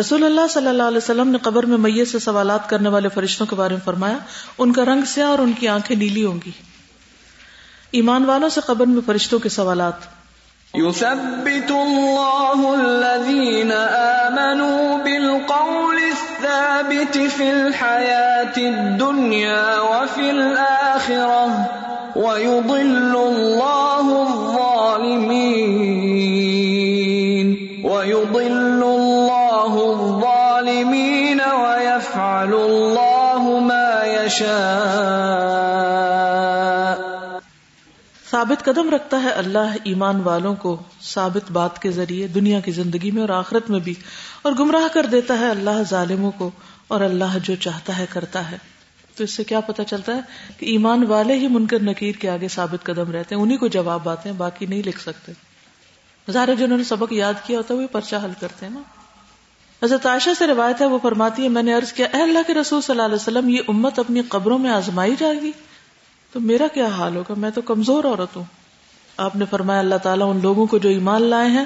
[0.00, 3.46] رسول اللہ صلی اللہ علیہ وسلم نے قبر میں میت سے سوالات کرنے والے فرشتوں
[3.46, 4.16] کے بارے میں فرمایا،
[4.58, 6.50] ان کا رنگ سیاہ اور ان کی آنکھیں نیلی ہوں گی۔
[7.90, 10.24] ایمان والوں سے قبر میں فرشتوں کے سوالات۔
[10.78, 13.72] يثبت الله الذين
[14.22, 21.62] آمنوا بالقول الثابت في الحياة الدنيا وفي الآخرة
[22.16, 24.74] ويضل الله الظالمين
[27.84, 28.73] ويضل
[34.26, 35.84] يشاء
[38.30, 43.10] ثابت قدم رکھتا ہے اللہ ایمان والوں کو ثابت بات کے ذریعے دنیا کی زندگی
[43.10, 43.94] میں اور آخرت میں بھی،
[44.42, 46.50] اور گمراہ کر دیتا ہے اللہ ظالموں کو
[46.88, 48.58] اور اللہ جو چاہتا ہے کرتا ہے۔
[49.16, 50.20] تو اس سے کیا پتا چلتا ہے
[50.58, 54.08] کہ ایمان والے ہی منکر نکیر کے آگے ثابت قدم رہتے ہیں انہیں کو جواب
[54.08, 55.32] آتے ہیں، باقی نہیں لکھ سکتے۔
[56.30, 58.80] ظاہر جنہوں نے سبق یاد کیا ہوتا ہے، وہ پرچہ حل کرتے ہیں نا۔
[59.84, 62.54] حضرت عائشہ سے روایت ہے، وہ فرماتی ہے، میں نے عرض کیا، اے اللہ کے
[62.54, 65.52] رسول صلی اللہ علیہ وسلم، یہ امت اپنی قبروں میں آزمائی جائے گی۔
[66.32, 68.44] تو میرا کیا حال ہوگا؟ میں تو کمزور عورت ہوں۔
[69.16, 71.64] آپ نے فرمایا، اللہ تعالیٰ ان لوگوں کو جو ایمان لائے ہیں،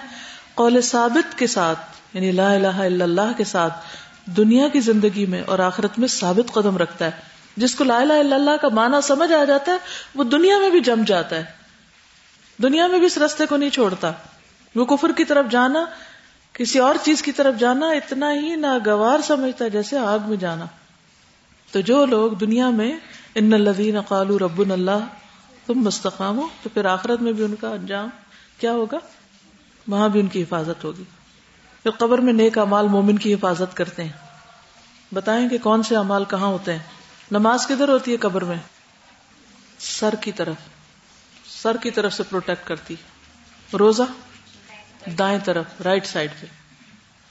[0.55, 1.79] قول ثابت کے ساتھ
[2.15, 3.75] یعنی لا الہ الا اللہ کے ساتھ،
[4.27, 7.11] دنیا کی زندگی میں اور آخرت میں ثابت قدم رکھتا ہے۔
[7.57, 9.77] جس کو لا الہ الا اللہ کا معنی سمجھ آ جاتا ہے،
[10.15, 11.45] وہ دنیا میں بھی جم جاتا ہے۔
[12.63, 14.13] دنیا میں بھی اس رستے کو نہیں چھوڑتا۔
[14.75, 15.85] وہ کفر کی طرف جانا
[16.59, 20.64] کسی اور چیز کی طرف جانا اتنا ہی ناگوار سمجھتا ہے جیسے آگ میں جانا۔
[21.73, 22.92] تو جو لوگ دنیا میں
[23.35, 25.07] ان الذین قالوا ربنا اللہ
[25.66, 28.09] تم مستقام ہو تو پھر آخرت میں بھی ان کا انجام
[28.59, 28.97] کیا ہوگا؟
[29.88, 31.03] وہاں بھی ان کی حفاظت ہوگی۔
[31.83, 34.12] پھر قبر میں نیک امال مومن کی حفاظت کرتے ہیں۔
[35.14, 36.83] بتائیں کہ کون سے امال کہاں ہوتے ہیں؟
[37.31, 38.57] نماز کدھر ہوتی ہے قبر میں؟
[39.79, 40.57] سر کی طرف۔
[41.62, 42.94] سر کی طرف سے پروٹیکٹ کرتی۔
[43.79, 44.03] روزہ؟
[45.07, 46.47] دائیں طرف رائٹ سائڈ پہ۔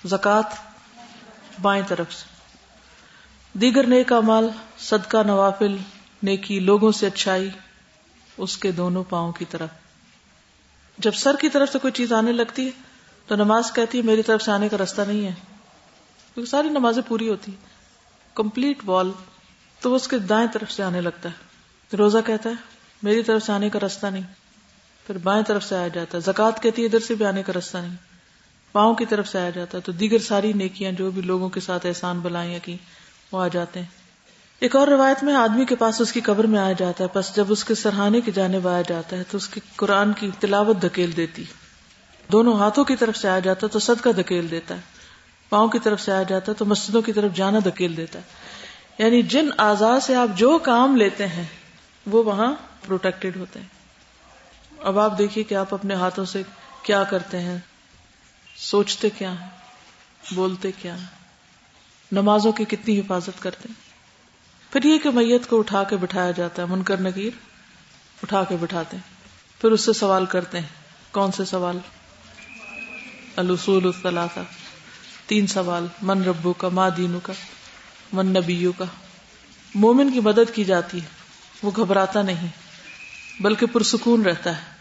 [0.08, 0.46] زکات
[1.62, 2.26] بائیں طرف سے۔
[3.60, 4.50] دیگر نیک امال
[4.80, 5.78] صدقہ، نوافل،
[6.24, 7.50] نیکی، لوگوں سے اچھائی،
[8.38, 9.70] اس کے دونوں پاؤں کی طرف۔
[10.98, 12.72] جب سر کی طرف سے کوئی چیز آنے لگتی ہے،
[13.28, 15.34] تو نماز کہتی ہے، میری طرف سے آنے کا راستہ نہیں ہے۔
[16.34, 17.52] کیونکہ ساری نمازیں پوری ہوتی
[18.34, 19.12] کمپلیٹ وال
[19.80, 21.34] تو اس کے دائیں طرف سے آنے لگتا ہے۔
[21.96, 22.56] روزہ کہتا ہے،
[23.04, 24.47] میری طرف سے آنے کا راستہ نہیں۔
[25.08, 27.54] پھر بائیں طرف سے آیا جاتا ہے۔ زکات کہتی ہے ادھر سے بھی آنے کا
[27.54, 27.96] راستہ نہیں۔
[28.72, 31.60] پاؤں کی طرف سے آیا جاتا ہے۔ تو دیگر ساری نیکیاں جو بھی لوگوں کے
[31.60, 32.78] ساتھ احسان بلائیں کی،
[33.32, 33.88] وہ آ جاتے ہیں۔
[34.60, 37.36] ایک اور روایت میں آدمی کے پاس اس کی قبر میں آیا جاتا ہے۔ بس
[37.36, 40.82] جب اس کے سرحانے کی جانب آیا جاتا ہے تو اس کی قرآن کی تلاوت
[40.82, 41.44] دھکیل دیتی۔
[42.32, 44.82] دونوں ہاتھوں کی طرف سے آ جاتا ہے تو صدقہ دھکیل دیتا ہے۔
[45.50, 48.24] پاؤں کی طرف سے آ جاتا ہے تو مسجدوں کی طرف جانا دھکیل دیتا ہے۔
[49.04, 51.46] یعنی جن آزاد سے آپ جو کام لیتے ہیں،
[52.06, 53.77] وہ وہاں پروٹیکٹڈ ہوتے ہیں۔
[54.82, 56.44] اب آپ دیکھیے کہ آپ اپنے ہاتھوں سے
[56.82, 57.58] کیا کرتے ہیں۔
[58.56, 59.50] سوچتے کیا ہیں؟
[60.32, 61.06] بولتے کیا ہیں؟
[62.12, 63.88] نمازوں کی کتنی حفاظت کرتے ہیں؟
[64.74, 67.30] پھر یہ کہ میت کو اٹھا کے بٹھایا جاتا ہے، منکر نکیر
[68.24, 69.04] اٹھا کے بٹھاتے ہیں۔
[69.62, 70.68] پھر اس سے سوال کرتے ہیں۔
[71.12, 71.78] کون سے سوال؟
[73.36, 74.40] الصول الثلاثہ۔
[75.28, 77.34] تین سوال۔ من ربو کا ماں دینو کا
[78.14, 78.86] من نبیو کا
[79.76, 81.08] مومن کی مدد کی جاتی ہے۔
[81.64, 82.67] وہ گھبراتا نہیں۔
[83.40, 84.78] بلکہ پرسکون رہتا ہے۔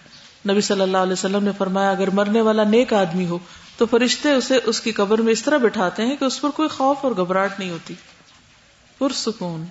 [0.53, 3.39] نبی صلی اللہ علیہ وسلم نے فرمایا، اگر مرنے والا نیک آدمی ہو،
[3.77, 6.69] تو فرشتے اسے اس کی قبر میں اس طرح بٹھاتے ہیں کہ اس پر کوئی
[6.69, 7.95] خوف اور گھبراہٹ نہیں ہوتی۔
[8.99, 9.65] پرسکون۔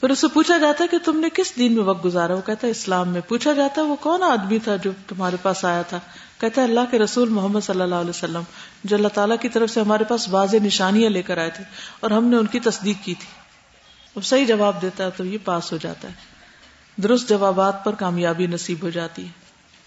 [0.00, 2.66] پھر اسے پوچھا جاتا ہے کہ تم نے کس دین میں وقت گزارا؟ وہ کہتا
[2.66, 5.98] ہے، اسلام میں۔ پوچھا جاتا ہے، وہ کون آدمی تھا جو تمہارے پاس آیا تھا؟
[6.40, 8.42] کہتا ہے، اللہ کے رسول محمد صلی اللہ علیہ وسلم،
[8.84, 11.64] جو اللہ تعالیٰ کی طرف سے ہمارے پاس واضح نشانیاں لے کر آئے تھے
[12.00, 13.28] اور ہم نے ان کی تصدیق کی تھی۔
[14.16, 16.29] اب صحیح جواب دیتا ہے تو یہ پاس ہو جاتا ہے۔
[17.02, 19.28] درست جوابات پر کامیابی نصیب ہو جاتی ہے۔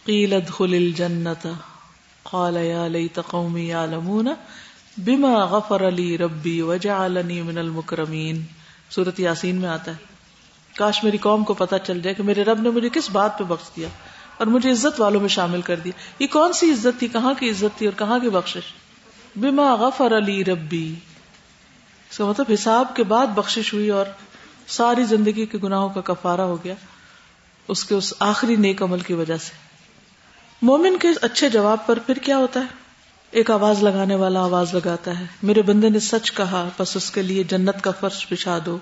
[0.06, 1.47] قیل ادخل الجنت،
[2.23, 4.28] قال یا لیت قومی یعلمون
[4.97, 8.41] بما غفر لی ربی وجعلنی من المکرمین۔
[8.89, 9.97] سورت یاسین میں آتا ہے۔
[10.78, 13.43] کاش میری قوم کو پتا چل جائے کہ میرے رب نے مجھے کس بات پہ
[13.43, 13.88] بخش دیا
[14.38, 17.49] اور مجھے عزت والوں میں شامل کر دیا۔ یہ کون سی عزت تھی؟ کہاں کی
[17.49, 18.73] عزت تھی اور کہاں کی بخشش؟
[19.36, 20.95] بما غفر علی ربی۔
[22.12, 24.06] اس کا مطلب حساب کے بعد بخشش ہوئی اور
[24.67, 26.73] ساری زندگی کے گناہوں کا کفارہ ہو گیا۔
[27.67, 29.52] اس کے اس آخری نیک عمل کی وجہ سے۔
[30.62, 32.65] مومن کے اچھے جواب پر پھر کیا ہوتا ہے؟
[33.32, 37.21] ایک آواز لگانے والا آواز لگاتا ہے، میرے بندے نے سچ کہا، بس اس کے
[37.21, 38.78] لیے جنت کا فرش بچھا دو،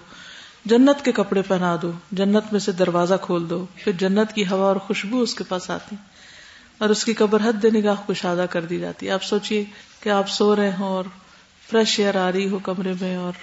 [0.66, 4.68] جنت کے کپڑے پہنا دو، جنت میں سے دروازہ کھول دو، پھر جنت کی ہوا
[4.68, 5.96] اور خوشبو اس کے پاس آتی۔
[6.78, 9.64] اور اس کی قبر حد نگاہ کو شادہ کر دی جاتی۔ ہے آپ سوچیے
[10.00, 11.04] کہ آپ سو رہے ہوں اور
[11.72, 13.34] فریش ایئر آ رہی ہو کمرے میں اور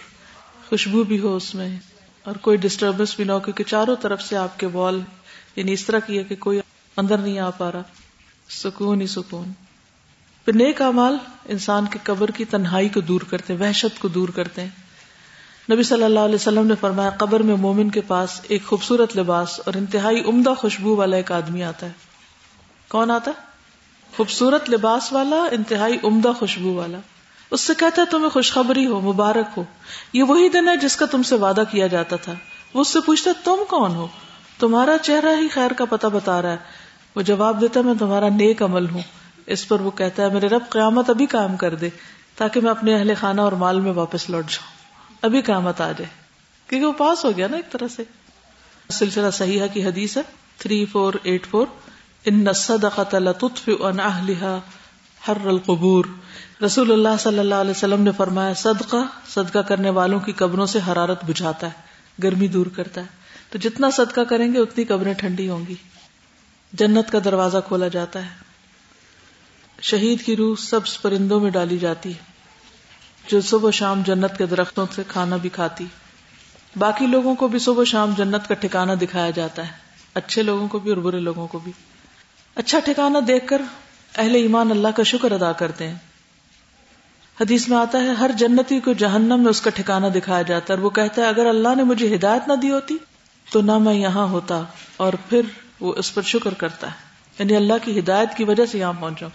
[0.68, 1.76] خوشبو بھی ہو اس میں،
[2.24, 5.00] اور کوئی ڈسٹربنس بھی نہ ہو، کیونکہ چاروں طرف سے آپ کے وال
[5.58, 6.60] یعنی اس طرح کی ہے کہ کوئی
[6.96, 7.82] اندر نہیں آ پا رہا۔
[8.48, 9.52] سکون ہی سکون۔
[10.44, 14.28] پھر نیک امال انسان کی قبر کی تنہائی کو دور کرتے ہیں، وحشت کو دور
[14.28, 14.68] کرتے ہیں۔
[15.72, 19.60] نبی صلی اللہ علیہ وسلم نے فرمایا، قبر میں مومن کے پاس ایک خوبصورت لباس
[19.66, 21.92] اور انتہائی عمدہ خوشبو والا ایک آدمی آتا ہے۔
[22.88, 23.40] کون آتا؟ ہے
[24.16, 26.98] خوبصورت لباس والا، انتہائی عمدہ خوشبو والا۔
[27.50, 29.64] اس سے کہتا ہے، تمہیں خوشخبری ہو، مبارک ہو۔
[30.12, 32.34] یہ وہی دن ہے جس کا تم سے وعدہ کیا جاتا تھا۔
[32.74, 34.06] وہ اس سے پوچھتا تم کون ہو؟
[34.58, 36.56] تمہارا چہرہ ہی خیر کا پتہ بتا رہا ہے۔
[37.16, 39.02] وہ جواب دیتا ہے، میں تمہارا نیک عمل ہوں۔
[39.46, 41.88] اس پر وہ کہتا ہے، میرے رب قیامت ابھی کام کر دے،
[42.36, 44.78] تاکہ میں اپنے اہل خانہ اور مال میں واپس لوٹ جاؤں۔
[45.22, 46.06] ابھی قیامت آ جائے۔
[46.68, 48.02] کیونکہ وہ پاس ہو گیا نا ایک طرح سے۔
[48.90, 50.22] سلسلہ صحیح کی حدیث ہے،
[50.58, 51.66] تھری فور ایٹ فور۔
[52.24, 52.46] ان
[55.28, 56.04] ہر القبور۔
[56.64, 58.96] رسول اللہ صلی اللہ علیہ وسلم نے فرمایا، صدقہ
[59.28, 61.72] صدقہ کرنے والوں کی قبروں سے حرارت بجھاتا ہے،
[62.22, 63.17] گرمی دور کرتا ہے۔
[63.50, 65.74] تو جتنا صدقہ کریں گے اتنی قبریں ٹھنڈی ہوں گی۔
[66.72, 68.30] جنت کا دروازہ کھولا جاتا ہے۔
[69.82, 72.38] شہید کی روح سبز پرندوں میں ڈالی جاتی ہے۔
[73.26, 75.86] جو صبح شام جنت کے درختوں سے کھانا بھی کھاتی۔
[76.76, 79.72] باقی لوگوں کو بھی صبح شام جنت کا ٹھکانا دکھایا جاتا ہے۔
[80.14, 81.72] اچھے لوگوں کو بھی اور برے لوگوں کو بھی۔
[82.54, 83.62] اچھا ٹھکانا دیکھ کر
[84.16, 85.94] اہل ایمان اللہ کا شکر ادا کرتے ہیں۔
[87.40, 90.78] حدیث میں آتا ہے، ہر جنتی کو جہنم میں اس کا ٹھکانا دکھایا جاتا ہے
[90.78, 92.96] اور وہ کہتا ہے، اگر اللہ نے مجھے ہدایت نہ دی ہوتی
[93.50, 94.62] تو نہ میں یہاں ہوتا
[94.96, 95.40] اور پھر
[95.80, 97.08] وہ اس پر شکر کرتا ہے۔
[97.38, 99.26] یعنی اللہ کی ہدایت کی وجہ سے یہاں پہنچا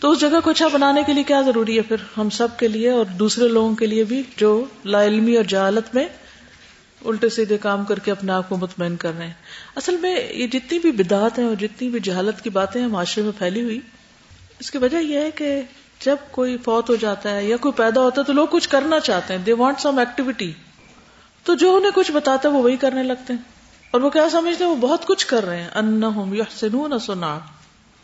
[0.00, 2.68] تو اس جگہ کو اچھا بنانے کے لیے کیا ضروری ہے؟ پھر ہم سب کے
[2.68, 6.04] لیے اور دوسرے لوگوں کے لیے بھی جو لا علمی اور جہالت میں
[7.04, 9.34] الٹے سیدھے کام کر کے اپنے آپ کو مطمئن کر رہے ہیں۔
[9.76, 13.24] اصل میں یہ جتنی بھی بدعت ہیں اور جتنی بھی جہالت کی باتیں ہیں معاشرے
[13.24, 13.80] میں پھیلی ہوئی،
[14.58, 15.60] اس کی وجہ یہ ہے کہ
[16.00, 19.00] جب کوئی فوت ہو جاتا ہے یا کوئی پیدا ہوتا ہے تو لوگ کچھ کرنا
[19.00, 20.52] چاہتے ہیں۔ دے وانٹ سم ایکٹیویٹی
[21.42, 23.51] تو جو انہیں کچھ بتاتا ہے وہ وہی کرنے لگتے ہیں۔
[23.92, 26.02] اور وہ کیا سمجھتے ہیں؟ وہ بہت کچھ کر رہے ہیں۔ ان
[26.32, 27.38] یا سنا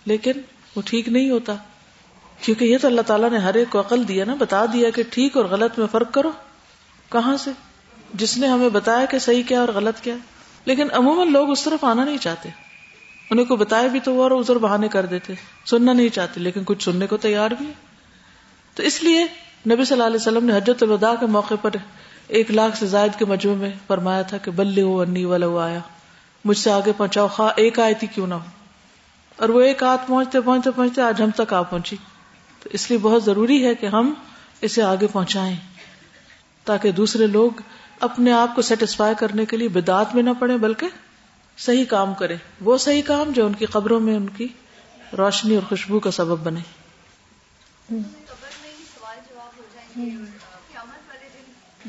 [0.04, 0.32] لیکن
[0.76, 1.54] وہ ٹھیک نہیں ہوتا۔
[2.42, 5.02] کیونکہ یہ تو اللہ تعالیٰ نے ہر ایک کو عقل دیا نا، بتا دیا کہ
[5.10, 6.30] ٹھیک اور غلط میں فرق کرو۔
[7.12, 7.50] کہاں سے؟
[8.14, 10.14] جس نے ہمیں بتایا کہ صحیح کیا اور غلط کیا۔
[10.64, 12.48] لیکن عموماً لوگ اس طرف آنا نہیں چاہتے۔
[13.30, 15.34] انہیں کو بتایا بھی تو وہ اور ازر بہانے کر دیتے۔
[15.66, 17.72] سننا نہیں چاہتے، لیکن کچھ سننے کو تیار بھی
[18.74, 19.22] تو اس لیے
[19.66, 21.70] نبی صلی اللہ علیہ وسلم نے حجت الوداع کے موقع پر
[22.28, 25.78] ایک لاکھ سے زائد کے مجموعے میں فرمایا تھا کہ بلے ہو انی والا آیا۔
[26.44, 28.44] مجھ سے آگے پہنچاؤ، خواہ ایک آئے تھی کیوں نہ ہو۔
[29.36, 31.96] اور وہ ایک ہاتھ پہنچتے پہنچتے پہنچتے آج ہم تک آ پہنچی۔
[32.62, 34.14] تو اس لیے بہت ضروری ہے کہ ہم
[34.60, 35.56] اسے آگے پہنچائیں،
[36.64, 37.50] تاکہ دوسرے لوگ
[38.00, 40.86] اپنے آپ کو سیٹسفائی کرنے کے لیے بدعت میں نہ پڑے بلکہ
[41.58, 44.46] صحیح کام کرے وہ صحیح کام جو ان کی قبروں میں ان کی
[45.18, 46.60] روشنی اور خوشبو کا سبب بنے۔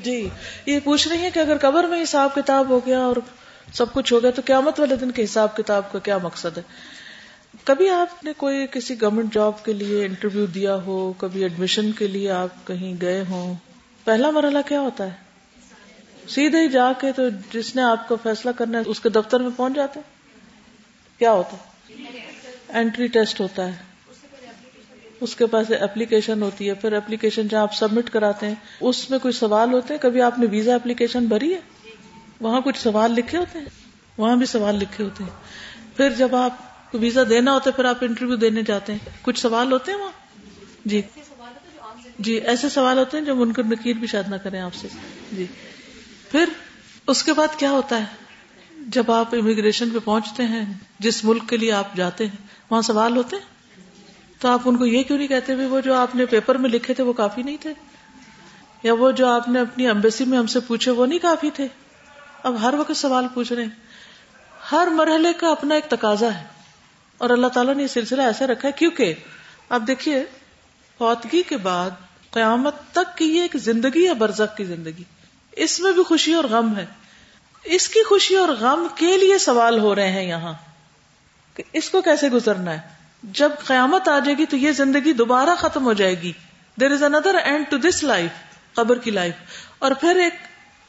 [0.04, 0.30] جی
[0.66, 3.16] یہ پوچھ رہی ہیں کہ اگر قبر میں حساب کتاب ہو گیا اور
[3.74, 6.64] سب کچھ ہو گیا تو قیامت والے دن کے حساب کتاب کا کیا مقصد ہے؟
[7.64, 12.08] کبھی آپ نے کوئی کسی گورنمنٹ جاب کے لیے انٹرویو دیا ہو، کبھی ایڈمیشن کے
[12.08, 13.56] لیے آپ کہیں گئے ہوں؟
[14.04, 15.30] پہلا مرحلہ کیا ہوتا ہے؟
[16.28, 19.40] سیدھے ہی جا کے تو جس نے آپ کو فیصلہ کرنا ہے، اس کے دفتر
[19.40, 20.00] میں پہنچ جاتے
[21.20, 21.70] کیا ہوتا ہے؟
[22.70, 23.89] اینٹری ٹیسٹ ہوتا ہے۔
[25.22, 29.20] اس کے پاس اپلیکیشن ہوتی ہے، پھر اپلیکیشن جہاں آپ سبمٹ کراتے ہیں، اس میں
[29.20, 31.60] کوئی سوال ہوتے ہیں؟ کبھی آپ نے ویزا اپلیکیشن بھری ہے؟
[32.40, 33.66] وہاں کچھ سوال لکھے ہوتے ہیں؟
[34.18, 35.32] وہاں بھی سوال لکھے ہوتے ہیں۔
[35.98, 39.40] پھر جب آپ کو ویزا دینا ہوتا ہے، پھر آپ انٹرویو دینے جاتے ہیں۔ کچھ
[39.40, 40.12] سوال ہوتے ہیں وہاں؟
[40.86, 41.02] جی۔
[42.20, 44.88] جی ایسے سوال ہوتے ہیں جو منکر نکیر بھی شاید نہ کریں آپ سے۔
[45.32, 45.46] جی۔
[46.32, 46.46] پھر
[47.08, 48.06] اس کے بعد کیا ہوتا ہے؟
[48.88, 53.18] جب آپ امیگریشن پہ پہنچتے ہیں، جس ملک کے لیے آپ جاتے ہیں، وہاں سوال
[53.18, 53.59] ہوتے ہیں؟
[54.40, 56.94] تو آپ ان کو یہ کیوں نہیں کہتے وہ جو آپ نے پیپر میں لکھے
[56.94, 57.74] تھے وہ کافی نہیں تھے؟
[58.84, 61.68] یا وہ جو آپ نے اپنی امبیسی میں ہم سے پوچھے وہ نہیں کافی تھے؟
[62.44, 63.70] اب ہر وقت سوال پوچھ رہے ہیں۔
[64.72, 66.44] ہر مرحلے کا اپنا ایک تقاضا ہے۔
[67.18, 69.14] اور اللہ تعالیٰ نے یہ سلسلہ ایسا رکھا ہے کیونکہ
[69.70, 70.26] آپ دیکھیے،
[70.98, 71.90] فوتگی کے بعد
[72.32, 75.04] قیامت تک کی یہ ایک زندگی ہے، برزخ کی زندگی۔
[75.52, 76.86] اس میں بھی خوشی اور غم ہے۔
[77.64, 80.54] اس کی خوشی اور غم کے لیے سوال ہو رہے ہیں یہاں
[81.54, 85.56] کہ اس کو کیسے گزرنا ہے؟ جب قیامت آ جائے گی تو یہ زندگی دوبارہ
[85.60, 86.32] ختم ہو جائے گی.
[86.78, 90.34] There is another end to this life قبر کی لائف اور پھر ایک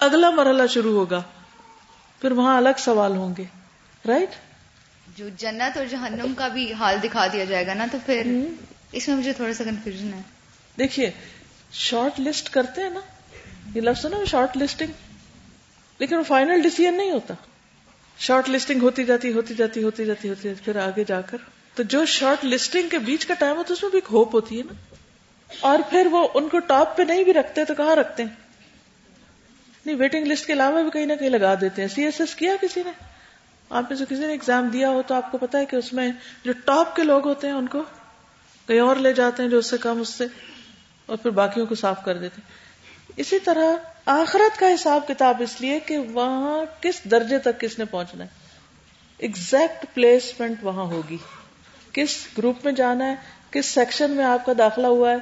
[0.01, 1.21] اگلا مرحلہ شروع ہوگا.
[2.23, 3.45] پھر وہاں الگ سوال ہوں گے.
[4.05, 4.35] رائٹ
[5.17, 8.33] جو جنت اور جہنم کا بھی حال دکھا دیا جائے گا نا تو پھر
[8.93, 10.21] اس میں مجھے تھوڑا سا کنفیوژن ہے.
[10.79, 11.11] دیکھیے
[11.73, 13.01] شارٹ لسٹ کرتے ہیں نا.
[13.75, 14.93] یہ لفظ نا شارٹ لسٹنگ
[16.01, 17.35] لیکن وہ فائنل ڈیسیزن نہیں ہوتا.
[18.19, 21.39] شارٹ لسٹنگ ہوتی جاتی ہوتی جاتی ہوتی جاتی ہوتی جاتی پھر آگے جا کر
[21.75, 24.35] تو جو شارٹ لسٹنگ کے بیچ کا ٹائم ہوتا ہے اس میں بھی ایک ہوپ
[24.35, 24.95] ہوتی ہے نا۔
[25.61, 28.31] اور پھر وہ ان کو ٹاپ پہ نہیں بھی رکھتے تو کہاں رکھتے ہیں؟
[29.87, 32.35] نہیں ویٹنگ لسٹ کے علاوہ بھی کہیں نہ کہیں لگا دیتے ہیں۔ سی ایس ایس
[32.35, 32.91] کیا کسی نے؟
[33.71, 35.93] آپ نے جو کسی نے اگزام دیا ہو تو آپ کو پتا ہے کہ اس
[35.93, 36.09] میں
[36.45, 37.83] جو ٹاپ کے لوگ ہوتے ہیں ان کو
[38.69, 40.27] کہیں اور لے جاتے ہیں جو اس سے کم، اس سے،
[41.07, 42.41] اور پھر باقیوں کو صاف کر دیتے
[43.17, 47.85] اسی طرح آخرت کا حساب کتاب اس لیے کہ وہاں کس درجے تک کس نے
[47.85, 48.29] پہنچنا ہے۔
[49.19, 51.17] ایگزیکٹ پلیسمنٹ وہاں ہوگی۔
[51.93, 53.15] کس گروپ میں جانا ہے؟
[53.51, 55.17] کس سیکشن میں آپ کا داخلہ ہوا ہے؟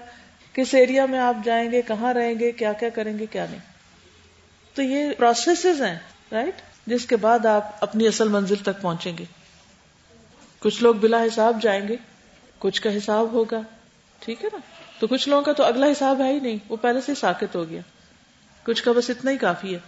[0.52, 3.60] کس ایریا میں آپ جائیں گے؟ کہاں رہیں گے؟ کیا کیا کریں گے؟ کیا نہیں؟
[4.74, 5.98] تو یہ پروسیسز ہیں
[6.32, 6.54] رائٹ
[6.86, 9.24] جس کے بعد آپ اپنی اصل منزل تک پہنچیں گے۔
[10.58, 11.96] کچھ لوگ بلا حساب جائیں گے،
[12.58, 13.60] کچھ کا حساب ہوگا۔
[14.18, 14.58] ٹھیک ہے نا؟
[14.98, 17.68] تو کچھ لوگوں کا تو اگلا حساب ہے ہی نہیں، وہ پہلے سے ساکت ہو
[17.68, 17.80] گیا۔
[18.62, 19.78] کچھ کا بس اتنا ہی کافی ہے۔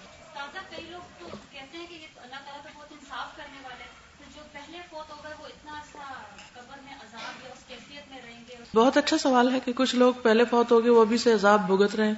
[8.75, 11.67] بہت اچھا سوال ہے کہ کچھ لوگ پہلے فوت ہو گئے وہ ابھی سے عذاب
[11.67, 12.15] بھگت رہے ہیں۔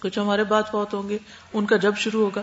[0.00, 1.18] کچھ ہمارے بعد فوت ہوں گے،
[1.52, 2.42] ان کا جب شروع ہوگا۔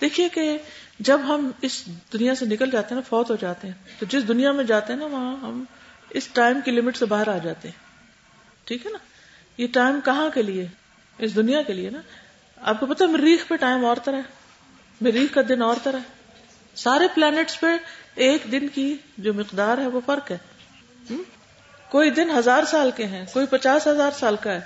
[0.00, 0.58] دیکھیے کہ
[0.98, 4.28] جب ہم اس دنیا سے نکل جاتے ہیں نا، فوت ہو جاتے ہیں، تو جس
[4.28, 5.64] دنیا میں جاتے ہیں نا، وہاں ہم
[6.10, 7.82] اس ٹائم کی لمٹ سے باہر آ جاتے ہیں۔
[8.64, 8.98] ٹھیک ہے نا؟
[9.56, 10.66] یہ ٹائم کہاں کے لیے؟
[11.18, 12.00] اس دنیا کے لیے نا۔
[12.56, 14.22] آپ کو پتا مریخ پہ ٹائم اور طرح ہے۔
[15.00, 16.36] مریخ کا دن اور طرح ہے۔
[16.74, 17.66] سارے پلانٹس پہ
[18.14, 20.38] ایک دن کی جو مقدار ہے، وہ فرق ہے۔
[21.92, 24.60] کوئی دن ہزار سال کے ہیں، کوئی پچاس ہزار سال کا ہے۔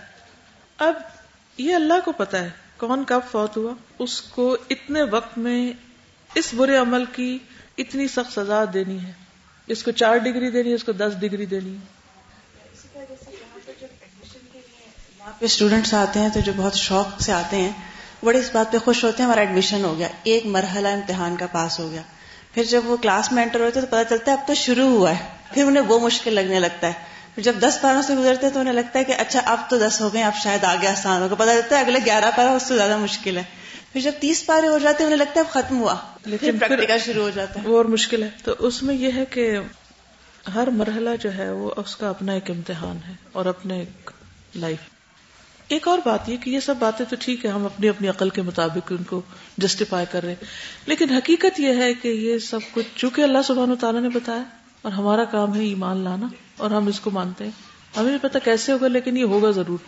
[0.78, 0.94] اب
[1.58, 5.72] یہ اللہ کو پتا ہے، کون کب فوت ہوا؟ اس کو اتنے وقت میں
[6.34, 7.38] اس برے عمل کی
[7.78, 9.12] اتنی سخت سزا دینی ہے۔
[9.66, 11.78] اس کو چار ڈگری دینی ہے، اس کو دس ڈگری دینی ہے۔
[15.18, 17.72] وہاں پہ اسٹوڈینٹس آتے ہیں تو جو بہت شوق سے آتے ہیں
[18.24, 21.46] بڑے اس بات پہ خوش ہوتے ہیں، ہمارا ایڈمیشن ہو گیا۔ ایک مرحلہ امتحان کا
[21.46, 22.02] پاس ہو گیا۔
[22.54, 25.10] پھر جب وہ کلاس میں انٹر ہوتے تو پتا چلتا ہے، اب تو شروع ہوا
[25.10, 28.74] ہے۔ پھر انہیں وہ مشکل لگنے لگتا ہے۔ جب دس پاروں سے گزرتے تو انہیں
[28.74, 31.54] لگتا ہے کہ اچھا اب تو دس ہو گئے اب شاید آگے آسان ہوگا۔ پتا
[31.62, 33.42] چلتا ہے اگلے گیارہ پارا اس سے زیادہ مشکل ہے۔
[33.92, 35.94] پھر جب تیس پارے ہو جاتے ہیں انہیں لگتا ہے اب ختم ہوا۔
[36.24, 39.24] لیکن پریکٹیکل شروع ہو جاتا ہے۔ وہ اور مشکل ہے۔ تو اس میں یہ ہے
[39.24, 39.58] کہ
[40.54, 44.10] ہر مرحلہ جو ہے وہ اس کا اپنا ایک امتحان ہے اور اپنے ایک
[44.54, 44.78] لائف
[45.68, 48.28] ایک اور بات یہ کہ یہ سب باتیں تو ٹھیک ہے ہم اپنی اپنی عقل
[48.30, 49.22] کے مطابق ان کو
[49.58, 50.44] جسٹیفائی کر رہے ہیں۔
[50.86, 54.42] لیکن حقیقت یہ ہے کہ یہ سب کچھ چونکہ اللہ سبحانہ تعالیٰ نے بتایا
[54.82, 57.50] اور ہمارا کام ہے ایمان لانا اور ہم اس کو مانتے ہیں۔
[57.96, 59.78] ہمیں نہیں پتا کیسے ہوگا لیکن یہ ہوگا ضرور۔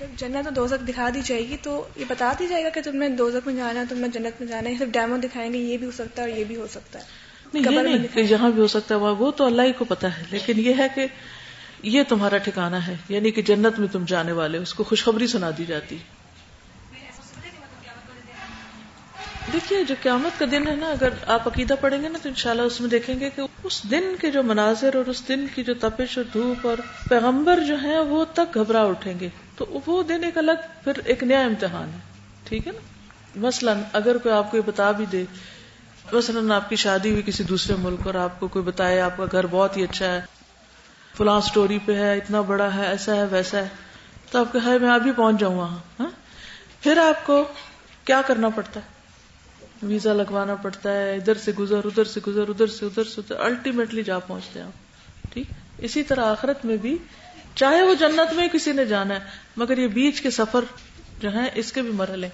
[0.00, 2.96] جب جنت دوزک دکھا دی جائے گی تو یہ بتا دی جائے گا کہ تم
[2.96, 5.58] نے دوزک میں جانا ہے تم نے جنت میں جانا ہے۔ صرف ڈیمو دکھائیں گے
[5.58, 7.04] یہ بھی ہو سکتا ہے اور یہ بھی ہو سکتا ہے۔
[7.54, 10.72] نہیں جہاں بھی ہو سکتا ہے وہ تو اللہ ہی کو پتا ہے۔ لیکن یہ
[10.78, 11.06] ہے کہ
[11.82, 15.50] یہ تمہارا ٹھکانا ہے یعنی کہ جنت میں تم جانے والے اس کو خوشخبری سنا
[15.58, 15.96] دی جاتی۔
[19.52, 22.62] دیکھیے، جو قیامت کا دن ہے نا، اگر آپ عقیدہ پڑھیں گے نا، تو انشاءاللہ
[22.62, 25.74] اس میں دیکھیں گے کہ اس دن کے جو مناظر اور اس دن کی جو
[25.74, 26.76] تپش اور دھوپ اور
[27.08, 30.52] پیغمبر جو ہیں، وہ تک گھبرا اٹھیں گے۔ تو وہ دن ایک الگ،
[30.84, 31.98] پھر ایک نیا امتحان ہے۔
[32.44, 32.80] ٹھیک ہے نا؟
[33.36, 35.24] مثلاً اگر کوئی آپ کو یہ بتا بھی دے،
[36.12, 39.24] مثلاً آپ کی شادی ہوئی کسی دوسرے ملک اور آپ کو کوئی بتائے، آپ کا
[39.32, 40.20] گھر بہت ہی اچھا ہے،
[41.16, 43.68] فلاں اسٹوری پہ ہے، اتنا بڑا ہے، ایسا ہے، ویسا ہے،
[44.30, 46.10] تو آپ کہ میں ابھی پہنچ جاؤں وہاں ہاں؟
[46.80, 47.44] پھر آپ کو
[48.04, 48.95] کیا کرنا پڑتا ہے؟
[49.82, 54.02] ویزا لگوانا پڑتا ہے ادھر سے گزر ادھر سے گزر ادھر سے ادھر سے الٹیمیٹلی
[54.02, 55.46] جا پہنچتے ہیں آپ ٹھیک؟
[55.78, 56.98] اسی طرح آخرت میں بھی
[57.54, 59.20] چاہے وہ جنت میں کسی نے جانا ہے
[59.56, 60.64] مگر یہ بیچ کے سفر
[61.20, 62.28] جو ہے اس کے بھی مرحلے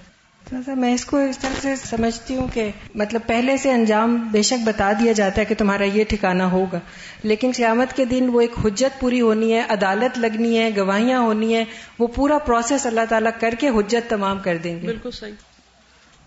[0.67, 4.63] میں اس کو اس طرح سے سمجھتی ہوں کہ مطلب پہلے سے انجام بے شک
[4.63, 6.79] بتا دیا جاتا ہے کہ تمہارا یہ ٹھکانا ہوگا۔
[7.23, 11.55] لیکن قیامت کے دن وہ ایک حجت پوری ہونی ہے عدالت لگنی ہے گواہیاں ہونی
[11.55, 11.63] ہے
[11.99, 15.52] وہ پورا پروسیس اللہ تعالیٰ کر کے حجت تمام کر دیں گے۔ بالکل صحیح۔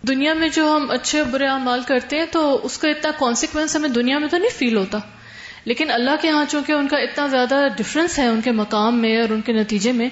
[0.01, 3.89] دنیا میں جو ہم اچھے برے اعمال کرتے ہیں تو اس کا اتنا کانسیکوینس ہمیں
[3.89, 4.97] دنیا میں تو نہیں فیل ہوتا۔
[5.65, 9.21] لیکن اللہ کے ہاں چونکہ ان کا اتنا زیادہ ڈفرنس ہے ان کے مقام میں
[9.21, 10.09] اور ان کے نتیجے میں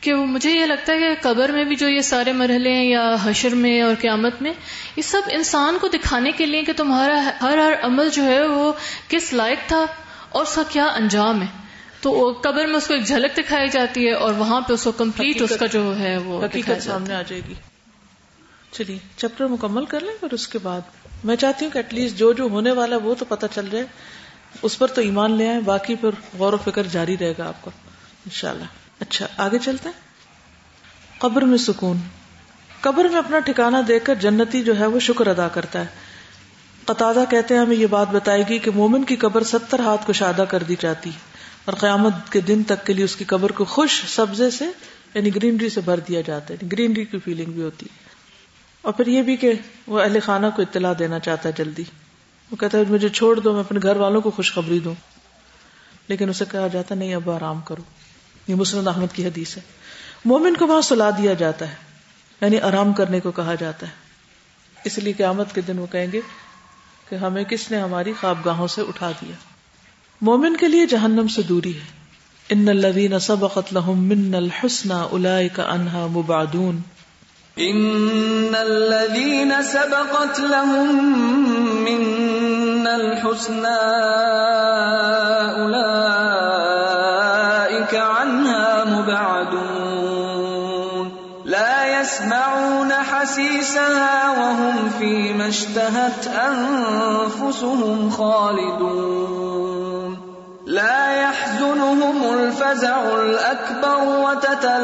[0.00, 3.16] کہ مجھے یہ لگتا ہے کہ قبر میں بھی جو یہ سارے مرحلے ہیں یا
[3.22, 4.52] حشر میں اور قیامت میں
[4.96, 8.72] یہ سب انسان کو دکھانے کے لیے کہ تمہارا ہر ہر عمل جو ہے وہ
[9.08, 9.84] کس لائق تھا
[10.28, 11.46] اور اس کا کیا انجام ہے۔
[12.00, 14.92] تو قبر میں اس کو ایک جھلک دکھائی جاتی ہے اور وہاں پہ اس کو
[14.92, 17.54] کمپلیٹ اس کا جو ہے وہ حقیقت سامنے آ جائے گی۔
[18.72, 20.80] چلیے، چیپٹر مکمل کر لیں، پھر اس کے بعد
[21.24, 23.84] میں چاہتی ہوں کہ ایٹ لیسٹ جو جو ہونے والا وہ تو پتہ چل جائے۔
[24.62, 27.64] اس پر تو ایمان لے آئے باقی پھر غور و فکر جاری رہے گا آپ
[27.64, 27.70] کا،
[28.26, 28.64] انشاءاللہ۔
[29.00, 30.00] اچھا آگے چلتے ہیں۔
[31.18, 31.96] قبر میں سکون۔
[32.80, 35.86] قبر میں اپنا ٹھکانا دیکھ کر جنتی جو ہے وہ شکر ادا کرتا ہے۔
[36.84, 40.12] قطع کہتے ہیں، ہمیں یہ بات بتائے گی کہ مومن کی قبر ستر ہاتھ کو
[40.12, 41.18] شادہ کر دی جاتی ہے
[41.64, 44.64] اور قیامت کے دن تک کے لیے اس کی قبر کو خوش سبزے سے
[45.14, 48.07] یعنی گرینری سے بھر دیا جاتا ہے یعنی گرینری کی فیلنگ بھی ہوتی ہے۔
[48.82, 49.52] اور پھر یہ بھی کہ
[49.86, 51.84] وہ اہل خانہ کو اطلاع دینا چاہتا ہے جلدی۔
[52.50, 54.94] وہ کہتا ہے، مجھے چھوڑ دو، میں اپنے گھر والوں کو خوشخبری دوں۔
[56.08, 57.82] لیکن اسے کہا جاتا نہیں، اب آرام کرو۔
[58.46, 59.62] یہ مسلم احمد کی حدیث ہے۔
[60.24, 61.74] مومن کو وہاں سلا دیا جاتا ہے
[62.40, 63.92] یعنی آرام کرنے کو کہا جاتا ہے۔
[64.84, 66.20] اس لیے قیامت کے دن وہ کہیں گے
[67.08, 69.34] کہ ہمیں کس نے ہماری خواب گاہوں سے اٹھا دیا۔
[70.20, 71.84] مومن کے لیے جہنم سے دوری ہے۔
[72.48, 76.80] ان الذين سبقت لهم من الحسنى اولئك عنها مبعدون۔
[77.60, 81.04] ان الذين سبقت لهم
[81.84, 83.78] من الحسنى
[85.58, 86.74] اولئك
[87.94, 90.38] عنها مبعدون
[91.44, 99.48] لا يسمعون حسيسها وهم فيما اشتهت انفسهم خالدون
[100.66, 104.77] لا يحزنهم الفزع الاكبر وتتلقاهم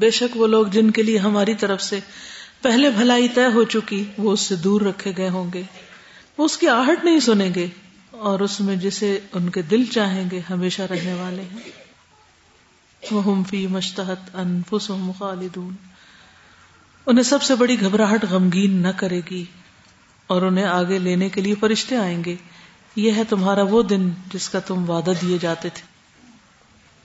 [0.00, 2.00] بے شک وہ لوگ جن کے لیے ہماری طرف سے
[2.62, 5.62] پہلے بھلائی طے ہو چکی، وہ اس سے دور رکھے گئے ہوں گے۔
[6.38, 7.66] وہ اس کی آہٹ نہیں سنیں گے
[8.10, 11.58] اور اس میں جسے ان کے دل چاہیں گے ہمیشہ رہنے والے ہیں۔
[13.10, 15.74] وہم فی مشتحت انفسهم خالدون۔
[17.06, 19.44] انہیں سب سے بڑی گھبراہٹ غمگین نہ کرے گی
[20.26, 22.36] اور انہیں آگے لینے کے لیے فرشتے آئیں گے۔
[22.96, 25.89] یہ ہے تمہارا وہ دن جس کا تم وعدہ دیے جاتے تھے۔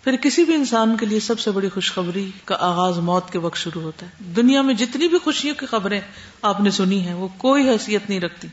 [0.05, 3.57] پھر کسی بھی انسان کے لیے سب سے بڑی خوشخبری کا آغاز موت کے وقت
[3.57, 6.01] شروع ہوتا ہے۔ دنیا میں جتنی بھی خوشیوں کی خبریں
[6.41, 8.47] آپ نے سنی ہیں، وہ کوئی حیثیت نہیں رکھتی۔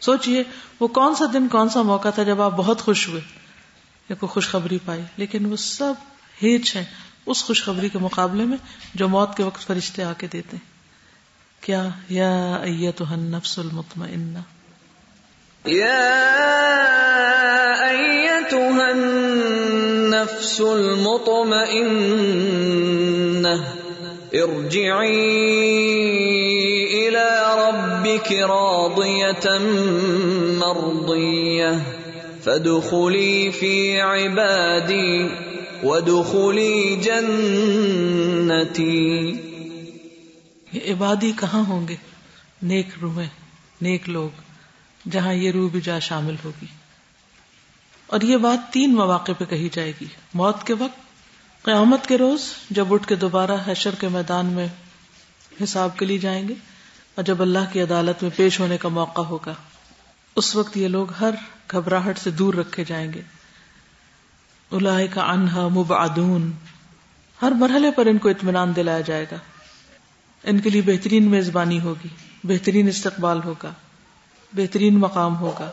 [0.00, 0.44] سوچئے،
[0.80, 3.20] وہ کون سا دن، کون سا موقع تھا جب آپ بہت خوش ہوئے
[4.08, 5.92] یا کوئی خوشخبری پائی، لیکن وہ سب
[6.42, 6.84] ہیچ ہے
[7.26, 8.56] اس خوشخبری کے مقابلے میں
[8.94, 10.78] جو موت کے وقت فرشتے آ کے دیتے ہیں۔
[11.64, 14.38] کیا؟ یا ایتها النفس المطمئنہ۔
[15.68, 17.67] يا أيتها
[20.38, 21.78] النفس المطمئنة.
[24.32, 25.26] ارجعي
[26.86, 29.58] إلى ربك راضية
[30.58, 31.78] مرضية.
[32.44, 35.28] فادخلي في عبادي
[35.82, 37.52] وادخلي جنتي.
[40.72, 41.94] یہ عبادی کہاں ہوں گے؟
[42.62, 43.28] نیک روحیں،
[43.82, 44.40] نیک لوگ،
[45.10, 46.87] جہاں یہ روح بھی جا شامل ہوگی۔
[48.08, 50.98] اور یہ بات تین مواقع پہ کہی جائے گی۔ موت کے وقت،
[51.62, 52.40] قیامت کے روز،
[52.70, 54.66] جب اٹھ کے دوبارہ حشر کے میدان میں
[55.64, 56.54] حساب کے لیے جائیں گے
[57.14, 59.54] اور جب اللہ کی عدالت میں پیش ہونے کا موقع ہوگا،
[60.36, 61.30] اس وقت یہ لوگ ہر
[61.70, 63.20] گھبراہٹ سے دور رکھے جائیں گے۔
[64.72, 66.52] الائے کا انہا مبعدون۔
[67.42, 69.36] ہر مرحلے پر ان کو اطمینان دلایا جائے گا۔
[70.44, 72.08] ان کے لیے بہترین میزبانی ہوگی،
[72.44, 73.72] بہترین استقبال ہوگا،
[74.52, 75.70] بہترین مقام ہوگا۔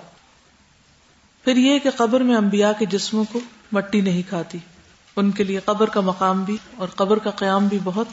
[1.46, 3.39] پھر یہ کہ قبر میں انبیاء کے جسموں کو
[3.72, 4.58] مٹی نہیں کھاتی۔
[5.16, 8.08] ان کے لیے قبر کا مقام بھی اور قبر کا قیام بھی بہت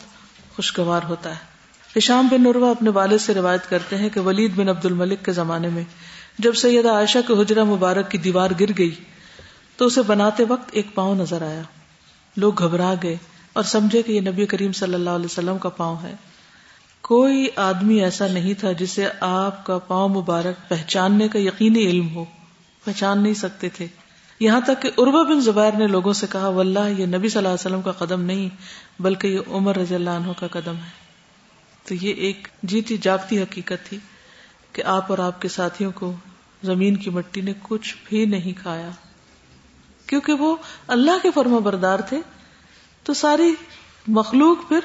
[0.57, 1.53] خوشگوار ہوتا ہے۔
[1.97, 5.33] ہشام بن نروا اپنے والد سے روایت کرتے ہیں کہ ولید بن عبد الملک کے
[5.33, 5.83] زمانے میں
[6.39, 8.95] جب سیدہ عائشہ کے حجرہ مبارک کی دیوار گر گئی
[9.76, 11.62] تو اسے بناتے وقت ایک پاؤں نظر آیا۔
[12.37, 13.16] لوگ گھبرا گئے
[13.53, 16.14] اور سمجھے کہ یہ نبی کریم صلی اللہ علیہ وسلم کا پاؤں ہے۔
[17.01, 22.24] کوئی آدمی ایسا نہیں تھا جسے آپ کا پاؤں مبارک پہچاننے کا یقینی علم ہو۔
[22.85, 23.87] پہچان نہیں سکتے تھے۔
[24.41, 27.49] یہاں تک کہ عربا بن زبیر نے لوگوں سے کہا، واللہ یہ نبی صلی اللہ
[27.49, 28.49] علیہ وسلم کا قدم نہیں،
[29.03, 31.03] بلکہ یہ عمر رضی اللہ عنہ کا قدم ہے۔
[31.85, 33.99] تو یہ ایک جیتی جاگتی حقیقت تھی
[34.72, 36.12] کہ آپ اور آپ کے ساتھیوں کو
[36.62, 38.91] زمین کی مٹی نے کچھ بھی نہیں کھایا۔
[40.07, 40.57] کیونکہ وہ
[40.89, 42.20] اللہ کے فرما بردار تھے،
[43.03, 43.55] تو ساری
[44.07, 44.80] مخلوق پھر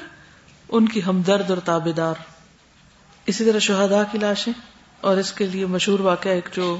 [0.68, 2.14] ان کی ہمدرد اور تابے دار۔
[3.26, 4.52] اسی طرح شہدا کی لاشیں
[5.00, 6.78] اور اس کے لیے مشہور واقعہ ایک جو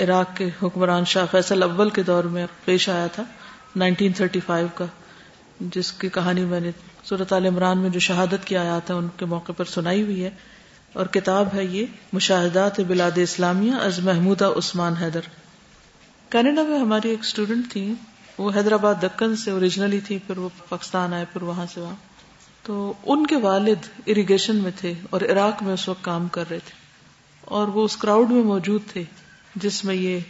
[0.00, 3.22] عراق کے حکمران شاہ فیصل اول کے دور میں پیش آیا تھا
[3.76, 4.84] 1935 کا،
[5.60, 6.70] جس کی کہانی میں نے
[7.04, 10.24] صورت عال عمران میں جو شہادت کی آیات ہے ان کے موقع پر سنائی ہوئی
[10.24, 10.30] ہے۔
[10.92, 15.20] اور کتاب ہے یہ، مشاہدات بلاد اسلامیہ، از محمودہ عثمان حیدر۔
[16.28, 17.94] کینیڈا میں ہماری ایک اسٹوڈینٹ تھی،
[18.38, 21.96] وہ حیدرآباد دکن سے اوریجنلی تھی، پھر وہ پاکستان آئے، پھر وہاں سے وہاں۔
[22.62, 26.58] تو ان کے والد اریگیشن میں تھے اور عراق میں اس وقت کام کر رہے
[26.58, 26.72] تھے۔
[27.40, 29.04] اور وہ اس کراؤڈ میں موجود تھے۔
[29.56, 30.20] جس میں یہ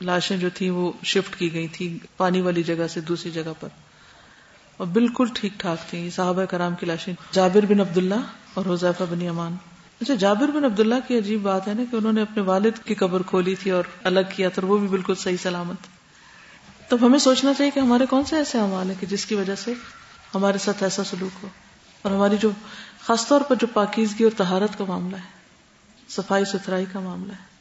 [0.00, 3.68] لاشیں جو تھیں وہ شفٹ کی گئی تھی پانی والی جگہ سے دوسری جگہ پر۔
[4.76, 8.14] اور بالکل ٹھیک ٹھاک تھی صحابہ کرام کی لاشیں۔ جابر بن عبداللہ
[8.54, 9.56] اور حضیفہ بن امان
[10.00, 12.94] اچھا جابر بن عبداللہ کی عجیب بات ہے نا کہ انہوں نے اپنے والد کی
[12.94, 15.76] قبر کھولی تھی اور الگ کیا تھا وہ بھی بالکل صحیح سلامت۔
[16.90, 19.54] تب ہمیں سوچنا چاہیے کہ ہمارے کون سے ایسے اعمال ہیں کہ جس کی وجہ
[19.54, 19.74] سے
[20.34, 21.48] ہمارے ساتھ ایسا سلوک ہو
[22.02, 22.50] اور ہماری جو
[23.00, 25.36] خاص طور پر جو پاکیزگی اور تہارت کا معاملہ ہے،
[26.08, 27.55] صفائی ستھرائی کا معاملہ ہے۔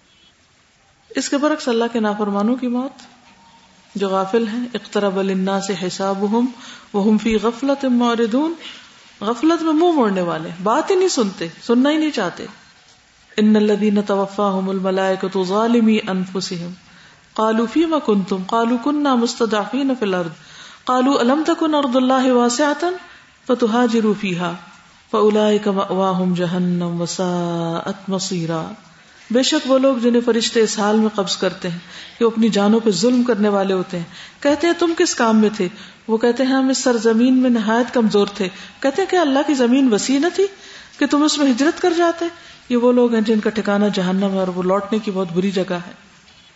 [1.16, 3.01] اس کے برعکس اللہ کے نافرمانوں کی موت،
[3.95, 6.45] جو غافل ہیں، اقترب الناس حسابهم
[6.93, 8.53] وهم في غفلت معرضون،
[9.22, 12.45] غفلت میں منہ موڑنے والے، بات ہی نہیں سنتے، سننا ہی نہیں چاہتے۔
[13.38, 16.74] ان الذين توفاهم الملائكه ظالمي انفسهم
[17.34, 20.30] قالوا فيما كنتم قالوا كنا مستضعفين في الارض۔
[20.86, 22.89] قالوا الم تكن ارض الله واسعه
[23.47, 24.53] فتهاجروا فيها
[25.11, 28.72] فاولئك مأواهم جهنم وساءت مصيرا
[29.32, 31.80] بے شک وہ لوگ جنہیں فرشتے اس حال میں قبض کرتے ہیں
[32.20, 34.06] کہ وہ اپنی جانوں پہ ظلم کرنے والے ہوتے ہیں۔
[34.44, 35.68] کہتے ہیں، تم کس کام میں تھے؟
[36.08, 38.50] وہ کہتے ہیں، ہم اس سرزمین میں نہایت کمزور تھے۔
[38.80, 40.48] کہتے ہیں کہ اللہ کی زمین وسیع نہ تھی
[41.00, 42.26] کہ تم اس میں ہجرت کر جاتے۔
[42.70, 45.52] یہ وہ لوگ ہیں جن کا ٹھکانا جہنم ہے اور وہ لوٹنے کی بہت بری
[45.52, 45.92] جگہ ہے۔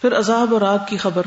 [0.01, 1.21] پھر عذاب اور آگ کی خبر۔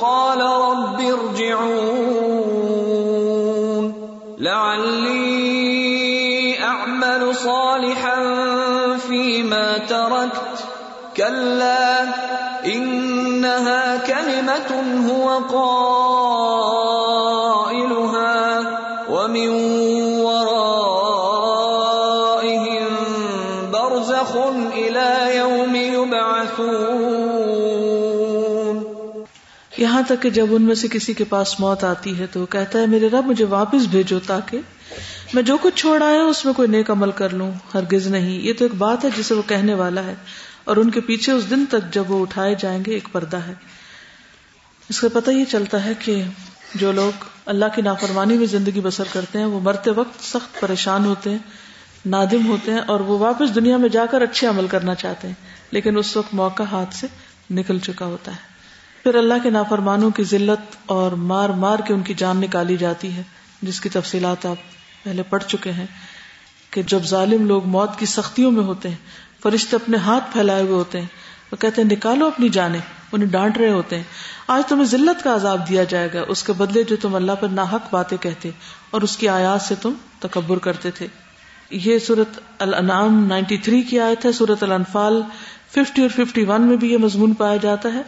[0.00, 2.13] قال رب لعلي
[11.44, 12.04] كلا
[12.64, 14.68] انها كلمه
[15.10, 15.90] هو قائلها
[19.08, 19.48] ومن
[20.24, 20.84] ورائهم
[23.70, 24.36] برزخ
[24.74, 27.04] الى يوم يبعثون.
[29.78, 32.46] یہاں تک کہ جب ان میں سے کسی کے پاس موت آتی ہے تو وہ
[32.46, 34.58] کہتا ہے، میرے رب، مجھے واپس بھیجو تاکہ
[35.34, 38.52] میں جو کچھ چھوڑ آیا اس میں کوئی نیک عمل کر لوں، ہرگز نہیں۔ یہ
[38.58, 40.14] تو ایک بات ہے جسے وہ کہنے والا ہے۔
[40.64, 43.54] اور ان کے پیچھے اس دن تک جب وہ اٹھائے جائیں گے، ایک پردہ ہے۔
[44.88, 46.22] اس کا پتہ یہ چلتا ہے کہ
[46.74, 51.04] جو لوگ اللہ کی نافرمانی میں زندگی بسر کرتے ہیں، وہ مرتے وقت سخت پریشان
[51.04, 51.38] ہوتے ہیں،
[52.06, 55.34] نادم ہوتے ہیں اور وہ واپس دنیا میں جا کر اچھے عمل کرنا چاہتے ہیں۔
[55.70, 57.06] لیکن اس وقت موقع ہاتھ سے
[57.50, 58.54] نکل چکا ہوتا ہے۔
[59.02, 63.12] پھر اللہ کے نافرمانوں کی ذلت اور مار مار کے ان کی جان نکالی جاتی
[63.12, 63.22] ہے،
[63.62, 64.56] جس کی تفصیلات آپ
[65.04, 65.86] پہلے پڑھ چکے ہیں
[66.70, 68.96] کہ جب ظالم لوگ موت کی سختیوں میں ہوتے ہیں
[69.44, 71.06] فرشتے اپنے ہاتھ پھیلائے ہوئے ہوتے ہیں۔
[71.52, 72.80] وہ کہتے ہیں، نکالو اپنی جانیں۔
[73.12, 74.02] انہیں ڈانٹ رہے ہوتے ہیں۔
[74.46, 77.48] آج تمہیں ذلت کا عذاب دیا جائے گا۔ اس کے بدلے جو تم اللہ پر
[77.48, 78.50] ناحق باتیں کہتے
[78.90, 81.06] اور اس کی آیات سے تم تکبر کرتے تھے۔
[81.70, 85.22] یہ سورت الانعام 93 کی آیت ہے۔ سورت الانفال
[85.70, 88.02] 50 اور 51 میں بھی یہ مضمون پایا جاتا ہے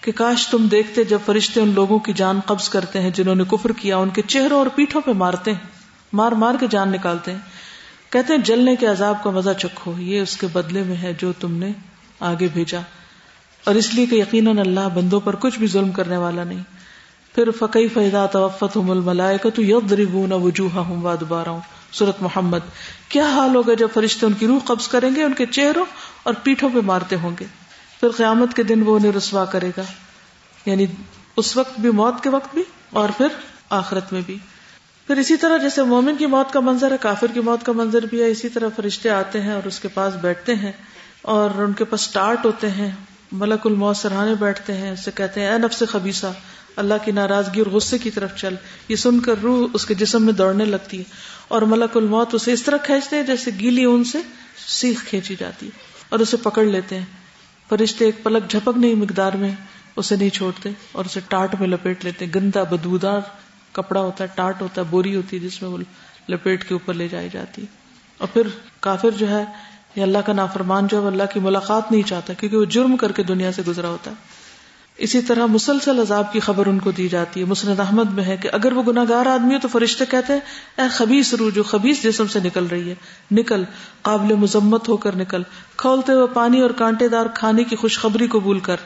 [0.00, 3.44] کہ کاش تم دیکھتے جب فرشتے ان لوگوں کی جان قبض کرتے ہیں جنہوں نے
[3.50, 5.58] کفر کیا، ان کے چہروں اور پیٹھوں پہ مارتے ہیں۔
[6.12, 7.38] مار مار کے جان نکالتے ہیں۔
[8.12, 11.32] کہتے ہیں جلنے کے عذاب کا مزہ چکھو، یہ اس کے بدلے میں ہے جو
[11.32, 11.70] تم نے
[12.20, 12.80] آگے بھیجا۔
[13.64, 16.62] اور اس لیے کہ یقیناً اللہ بندوں پر کچھ بھی ظلم کرنے والا نہیں۔
[17.34, 21.48] پھر فقی فیدا توفت ہوں ملائے کا تو یب دربو نہ وجوہ ہوں وا دوبارہ
[21.48, 21.60] ہوں
[21.92, 22.58] سورت محمد۔
[23.08, 25.84] کیا حال ہوگا جب فرشتے ان کی روح قبض کریں گے، ان کے چہروں
[26.22, 27.44] اور پیٹھوں پہ مارتے ہوں گے؟
[28.00, 29.82] پھر قیامت کے دن وہ انہیں رسوا کرے گا۔
[30.66, 30.86] یعنی
[31.36, 33.26] اس وقت بھی، موت کے وقت بھی اور پھر
[33.70, 34.38] آخرت میں بھی۔
[35.06, 38.06] پھر اسی طرح جیسے مومن کی موت کا منظر ہے، کافر کی موت کا منظر
[38.06, 40.72] بھی ہے، اسی طرح فرشتے آتے ہیں اور اس کے پاس بیٹھتے ہیں
[41.22, 42.90] اور ان کے پاس ٹارٹ ہوتے ہیں،
[43.32, 46.26] ملک الموت سرحانے بیٹھتے ہیں، اسے کہتے ہیں، اے نفس خبیصہ
[46.76, 48.54] اللہ کی ناراضگی اور غصے کی طرف چل۔
[48.88, 51.04] یہ سن کر روح اس کے جسم میں دوڑنے لگتی ہے
[51.48, 54.18] اور ملک الموت اسے اس طرح کھینچتے ہیں جیسے گیلی اون سے
[54.66, 55.70] سیخ کھینچی جاتی ہے
[56.08, 57.04] اور اسے پکڑ لیتے ہیں۔
[57.68, 59.50] فرشتے ایک پلک جھپک نہیں مقدار میں،
[59.96, 63.20] اسے نہیں چھوڑتے اور اسے ٹاٹ میں لپیٹ لیتے گندا بدودار
[63.72, 65.78] کپڑا ہوتا ہے، ٹاٹ ہوتا ہے بوری ہوتی ہے، جس میں وہ
[66.28, 67.64] لپیٹ کے اوپر لے جائی جاتی
[68.18, 68.42] اور پھر
[68.80, 69.44] کافر جو ہے
[69.96, 73.12] یا اللہ کا نافرمان جو ہے اللہ کی ملاقات نہیں چاہتا، کیونکہ وہ جرم کر
[73.12, 74.42] کے دنیا سے گزرا ہوتا ہے۔
[74.96, 78.36] اسی طرح مسلسل عذاب کی خبر ان کو دی جاتی ہے۔ مسند احمد میں ہے
[78.36, 80.40] کہ اگر وہ گناگار آدمی ہو تو فرشتے کہتے ہیں،
[80.78, 82.94] اے خبیص روح، جو خبیص جسم سے نکل رہی ہے،
[83.30, 83.64] نکل،
[84.02, 85.42] قابل مذمت ہو کر نکل،
[85.76, 88.76] کھولتے ہوئے پانی اور کانٹے دار کھانے کی خوشخبری قبول کر۔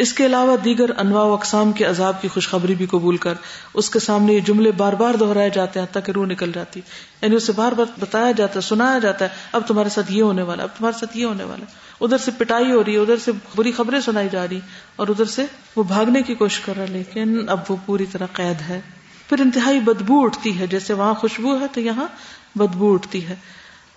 [0.00, 3.34] اس کے علاوہ دیگر انواع و اقسام کے عذاب کی خوشخبری بھی قبول کر،
[3.74, 6.80] اس کے سامنے یہ جملے بار بار دہرائے جاتے ہیں تاکہ روح نکل جاتی۔
[7.22, 10.42] یعنی اسے بار بار بتایا جاتا ہے، سنایا جاتا ہے، اب تمہارے ساتھ یہ ہونے
[10.42, 11.64] والا، اب تمہارے ساتھ یہ ہونے والا۔
[12.00, 14.60] ادھر سے پٹائی ہو رہی ہے، ادھر سے بری خبریں سنائی جا رہی
[14.96, 15.46] اور ادھر سے
[15.76, 18.80] وہ بھاگنے کی کوشش کر رہا لیکن اب وہ پوری طرح قید ہے۔
[19.28, 22.06] پھر انتہائی بدبو اٹھتی ہے، جیسے وہاں خوشبو ہے تو یہاں
[22.54, 23.36] بدبو اٹھتی ہے۔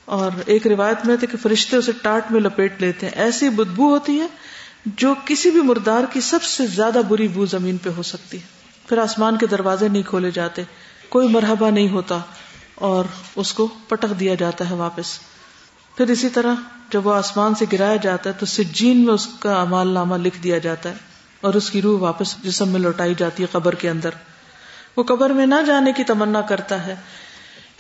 [0.06, 3.90] اور ایک روایت میں تھے کہ فرشتے اسے ٹاٹ میں لپیٹ لیتے ہیں۔ ایسی بدبو
[3.90, 4.28] ہوتی ہے
[4.86, 8.48] جو کسی بھی مردار کی سب سے زیادہ بری بو زمین پہ ہو سکتی ہے۔
[8.90, 10.64] پھر آسمان کے دروازے نہیں کھولے جاتے۔
[11.10, 12.18] کوئی مرحبا نہیں ہوتا
[12.76, 13.06] اور
[13.36, 15.20] اس کو پٹک دیا جاتا ہے واپس۔
[15.98, 16.54] پھر اسی طرح
[16.90, 20.44] جب وہ آسمان سے گرایا جاتا ہے تو سجین میں اس کا امال نامہ لکھ
[20.44, 20.96] دیا جاتا ہے
[21.42, 24.10] اور اس کی روح واپس جسم میں لوٹائی جاتی ہے قبر کے اندر۔
[24.98, 26.96] وہ قبر میں نہ جانے کی تمنا کرتا ہے۔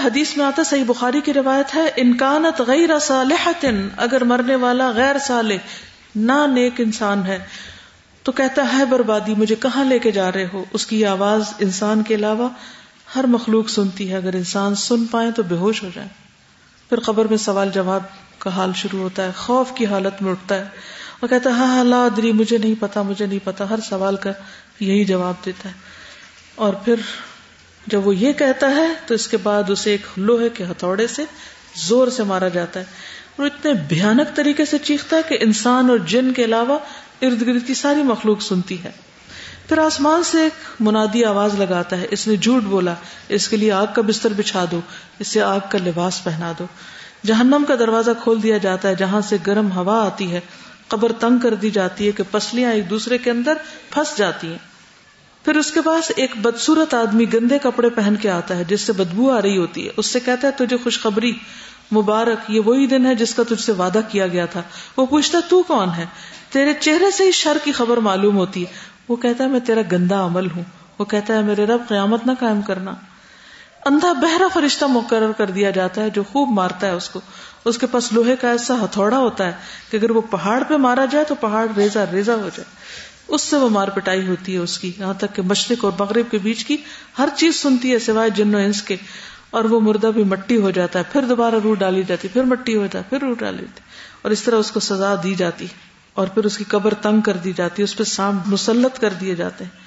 [0.06, 3.66] حدیث میں آتا صحیح بخاری کی روایت ہے انکانت غیر صالحت
[3.97, 5.58] اگر مرنے والا غیر صالح
[6.16, 7.39] نہ نیک انسان ہے۔
[8.24, 12.03] تو کہتا ہے بربادی، مجھے کہاں لے کے جا رہے ہو؟ اس کی آواز انسان
[12.03, 12.49] کے علاوہ
[13.16, 16.07] ہر مخلوق سنتی ہے۔ اگر انسان سن پائے تو بے ہوش ہو جائے۔
[16.89, 18.03] پھر قبر میں سوال جواب
[18.39, 20.66] کا حال شروع ہوتا ہے۔ خوف کی حالت میں اٹھتا ہے۔
[21.20, 24.16] اور کہتا ہے ہاں, ہاں، اللہ ادری، مجھے نہیں پتا، مجھے نہیں پتا۔ ہر سوال
[24.16, 24.32] کا
[24.80, 25.74] یہی جواب دیتا ہے۔
[26.55, 26.95] اور پھر
[27.88, 31.26] جب وہ یہ کہتا ہے، تو اس کے بعد اسے ایک لوہے کے ہتھوڑے سے
[31.76, 32.86] زور سے مارا جاتا ہے۔
[33.36, 36.80] اور اتنے بھیانک طریقے سے چیختا ہے کہ انسان اور جن کے علاوہ
[37.22, 38.92] ارد گرد کی ساری مخلوق سنتی ہے۔
[39.70, 42.94] پھر آسمان سے ایک منادی آواز لگاتا ہے، اس نے جھوٹ بولا،
[43.30, 44.82] اس کے لیے آگ کا بستر بچھا دو،
[45.20, 46.66] اس سے آگ کا لباس پہنا دو۔
[47.26, 50.40] جہنم کا دروازہ کھول دیا جاتا ہے، جہاں سے گرم ہوا آتی ہے،
[50.88, 53.54] قبر تنگ کر دی جاتی ہے کہ پسلیاں ایک دوسرے کے اندر
[53.90, 54.72] پھنس جاتی ہیں۔
[55.44, 58.94] پھر اس کے پاس ایک بدسورت آدمی گندے کپڑے پہن کے آتا ہے جس سے
[58.94, 61.32] بدبو آ رہی ہوتی ہے۔ اس سے کہتا ہے، تجھے خوشخبری
[61.91, 64.62] مبارک، یہ وہی دن ہے جس کا تجھ سے وعدہ کیا گیا تھا۔
[64.98, 66.06] وہ پوچھتا، تو کون ہے؟
[66.50, 68.72] تیرے چہرے سے ہی شر کی خبر معلوم ہوتی ہے۔
[69.10, 70.64] وہ کہتا ہے، میں تیرا گندا عمل ہوں۔
[71.00, 72.94] وہ کہتا ہے، میرے رب قیامت نہ قائم کرنا۔
[73.86, 77.22] اندھا بہرا فرشتہ مقرر کر دیا جاتا ہے جو خوب مارتا ہے اس کو۔
[77.66, 79.52] اس کے پاس لوہے کا ایسا ہتھوڑا ہوتا ہے
[79.91, 82.64] کہ اگر وہ پہاڑ پہ مارا جائے تو پہاڑ ریزا ریزا ہو جائے۔
[83.34, 86.32] اس سے وہ مار پٹائی ہوتی ہے اس کی، یہاں تک کہ مشرق اور مغرب
[86.32, 86.78] کے بیچ کی
[87.18, 88.96] ہر چیز سنتی ہے سوائے جن و انس کے،
[89.50, 92.76] اور وہ مردہ بھی مٹی ہو جاتا ہے، پھر دوبارہ روح ڈالی جاتی، پھر مٹی
[92.76, 93.82] ہو جاتا ہے پھر روح ڈالی جاتی،
[94.22, 95.68] اور اس طرح اس کو سزا دی جاتی،
[96.16, 99.36] اور پھر اس کی قبر تنگ کر دی جاتی، اس پہ سام مسلط کر دیے
[99.36, 99.82] جاتے ہیں۔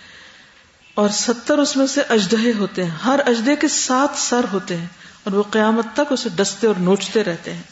[0.96, 4.86] اور ستر اس میں سے اجدہے ہوتے ہیں، ہر اجدے کے سات سر ہوتے ہیں،
[5.24, 7.62] اور وہ قیامت تک اسے ڈستے اور نوچتے رہتے ہیں۔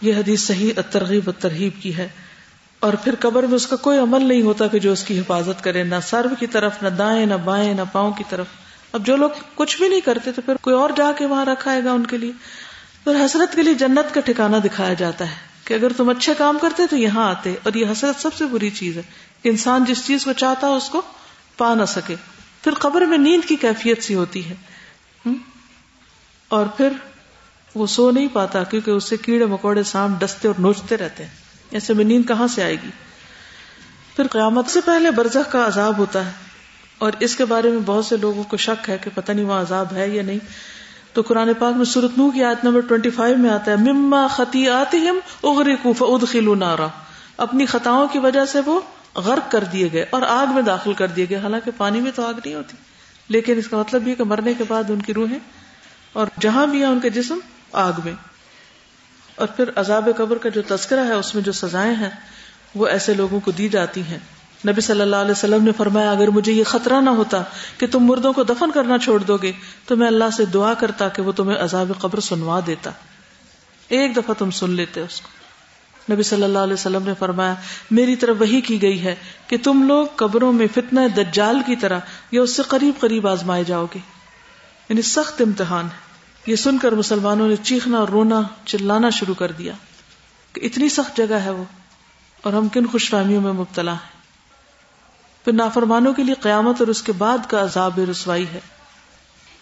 [0.00, 2.08] یہ حدیث صحیح ترغیب ترغیب کی ہے۔
[2.80, 5.64] اور پھر قبر میں اس کا کوئی عمل نہیں ہوتا کہ جو اس کی حفاظت
[5.64, 8.46] کرے، نہ سرو کی طرف، نہ دائیں، نہ بائیں، نہ پاؤں کی طرف۔
[8.92, 11.72] اب جو لوگ کچھ بھی نہیں کرتے تو پھر کوئی اور جا کے وہاں رکھا
[11.72, 12.32] ہے گا ان کے لیے۔
[13.04, 16.58] پھر حسرت کے لیے جنت کا ٹھکانا دکھایا جاتا ہے کہ اگر تم اچھے کام
[16.60, 19.02] کرتے تو یہاں آتے۔ اور یہ حسرت سب سے بری چیز ہے
[19.42, 21.02] کہ انسان جس چیز کو چاہتا ہو اس کو
[21.56, 22.14] پا نہ سکے۔
[22.62, 24.54] پھر قبر میں نیند کی کیفیت سی ہوتی ہے۔
[26.48, 26.88] اور پھر
[27.74, 31.45] وہ سو نہیں پاتا کیونکہ اس سے کیڑے مکوڑے سام ڈستے اور نوچتے رہتے ہیں۔
[31.70, 32.90] ایسے میں نیند کہاں سے آئے گی؟
[34.16, 36.30] پھر قیامت سے پہلے برزخ کا عذاب ہوتا ہے
[36.98, 39.52] اور اس کے بارے میں بہت سے لوگوں کو شک ہے کہ پتہ نہیں وہ
[39.52, 40.38] عذاب ہے یا نہیں۔
[41.12, 44.68] تو قرآن پاک میں سورت نو کی آیت نمبر 25 میں آتا ہے، مما خطی
[44.68, 45.18] آتی ہم
[46.58, 46.86] نارا۔
[47.36, 48.80] اپنی خطاؤں کی وجہ سے وہ
[49.14, 52.26] غرق کر دیے گئے اور آگ میں داخل کر دیے گئے۔ حالانکہ پانی میں تو
[52.26, 52.76] آگ نہیں ہوتی،
[53.28, 55.38] لیکن اس کا مطلب یہ کہ مرنے کے بعد ان کی روحیں
[56.12, 57.38] اور جہاں بھی ہے ان کے جسم
[57.72, 58.12] آگ میں۔
[59.36, 62.10] اور پھر عذاب قبر کا جو تذکرہ ہے، اس میں جو سزائیں ہیں،
[62.74, 64.18] وہ ایسے لوگوں کو دی جاتی ہیں۔
[64.68, 67.42] نبی صلی اللہ علیہ وسلم نے فرمایا، اگر مجھے یہ خطرہ نہ ہوتا
[67.78, 69.52] کہ تم مردوں کو دفن کرنا چھوڑ دو گے،
[69.86, 72.90] تو میں اللہ سے دعا کرتا کہ وہ تمہیں عذاب قبر سنوا دیتا۔
[73.88, 75.28] ایک دفعہ تم سن لیتے اس کو۔
[76.12, 77.54] نبی صلی اللہ علیہ وسلم نے فرمایا،
[77.90, 79.14] میری طرف وہی کی گئی ہے
[79.46, 81.98] کہ تم لوگ قبروں میں فتنہ دجال کی طرح
[82.30, 83.98] یا اس سے قریب قریب آزمائے جاؤ گے۔
[84.88, 86.05] یعنی سخت امتحان ہے۔
[86.46, 89.72] یہ سن کر مسلمانوں نے چیخنا اور رونا چلانا شروع کر دیا
[90.52, 91.64] کہ اتنی سخت جگہ ہے وہ
[92.42, 94.16] اور ہم کن خوش فہمیوں میں مبتلا ہیں۔
[95.44, 98.60] پھر نافرمانوں کے لیے قیامت اور اس کے بعد کا عذاب رسوائی ہے۔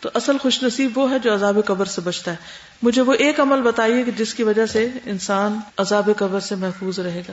[0.01, 2.37] تو اصل خوش نصیب وہ ہے جو عذاب قبر سے بچتا ہے۔
[2.82, 7.01] مجھے وہ ایک عمل بتائیے کہ جس کی وجہ سے انسان عذاب قبر سے محفوظ
[7.01, 7.32] رہے گا۔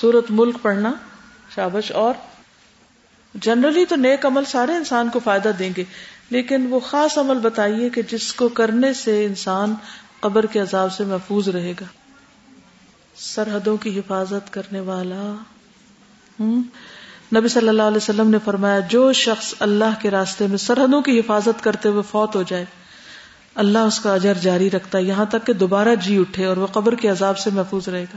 [0.00, 0.92] سورت ملک پڑھنا،
[1.54, 2.14] شابش اور۔
[3.34, 5.84] جنرلی تو نیک عمل سارے انسان کو فائدہ دیں گے۔
[6.32, 9.74] لیکن وہ خاص عمل بتائیے کہ جس کو کرنے سے انسان
[10.20, 11.84] قبر کے عذاب سے محفوظ رہے گا۔
[13.16, 15.34] سرحدوں کی حفاظت کرنے والا۔
[17.34, 21.20] نبی صلی اللہ علیہ وسلم نے فرمایا، جو شخص اللہ کے راستے میں سرحدوں کی
[21.20, 22.64] حفاظت کرتے ہوئے فوت ہو جائے،
[23.54, 26.66] اللہ اس کا اجر جاری رکھتا ہے، یہاں تک کہ دوبارہ جی اٹھے اور وہ
[26.66, 28.16] قبر کے عذاب سے محفوظ رہے گا۔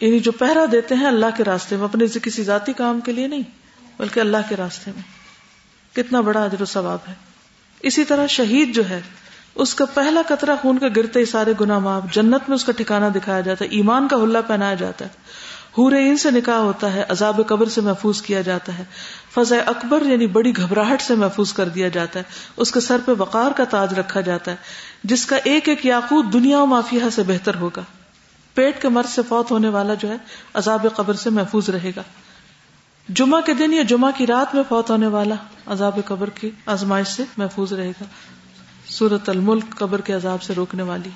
[0.00, 3.26] یعنی جو پہرا دیتے ہیں اللہ کے راستے میں اپنے کسی ذاتی کام کے لیے
[3.26, 3.42] نہیں،
[3.98, 5.21] بلکہ اللہ کے راستے میں۔
[5.94, 7.14] کتنا بڑا اجر و ثواب ہے۔
[7.80, 9.00] اسی طرح شہید جو ہے،
[9.54, 12.72] اس کا پہلا قطرہ خون کا گرتے ہی سارے گنا معاف، جنت میں اس کا
[12.72, 15.10] ٹھکانا دکھایا جاتا ہے، ایمان کا حلہ پہنایا جاتا ہے۔
[15.78, 18.84] ہورین سے نکاح ہوتا ہے، عذاب قبر سے محفوظ کیا جاتا ہے۔
[19.34, 22.24] فضا اکبر یعنی بڑی گھبراہٹ سے محفوظ کر دیا جاتا ہے۔
[22.56, 24.56] اس کے سر پہ وقار کا تاج رکھا جاتا ہے،
[25.04, 27.82] جس کا ایک ایک یاقوت دنیا و مافیہ سے بہتر ہوگا۔
[28.54, 30.16] پیٹ کے مرض سے فوت ہونے والا جو ہے،
[30.54, 32.02] عذاب قبر سے محفوظ رہے گا۔
[33.14, 35.34] جمعہ کے دن یا جمعہ کی رات میں فوت ہونے والا
[35.66, 38.04] عذاب قبر کی آزمائش سے محفوظ رہے گا۔
[38.86, 41.10] سورت الملک قبر کے عذاب سے روکنے والی۔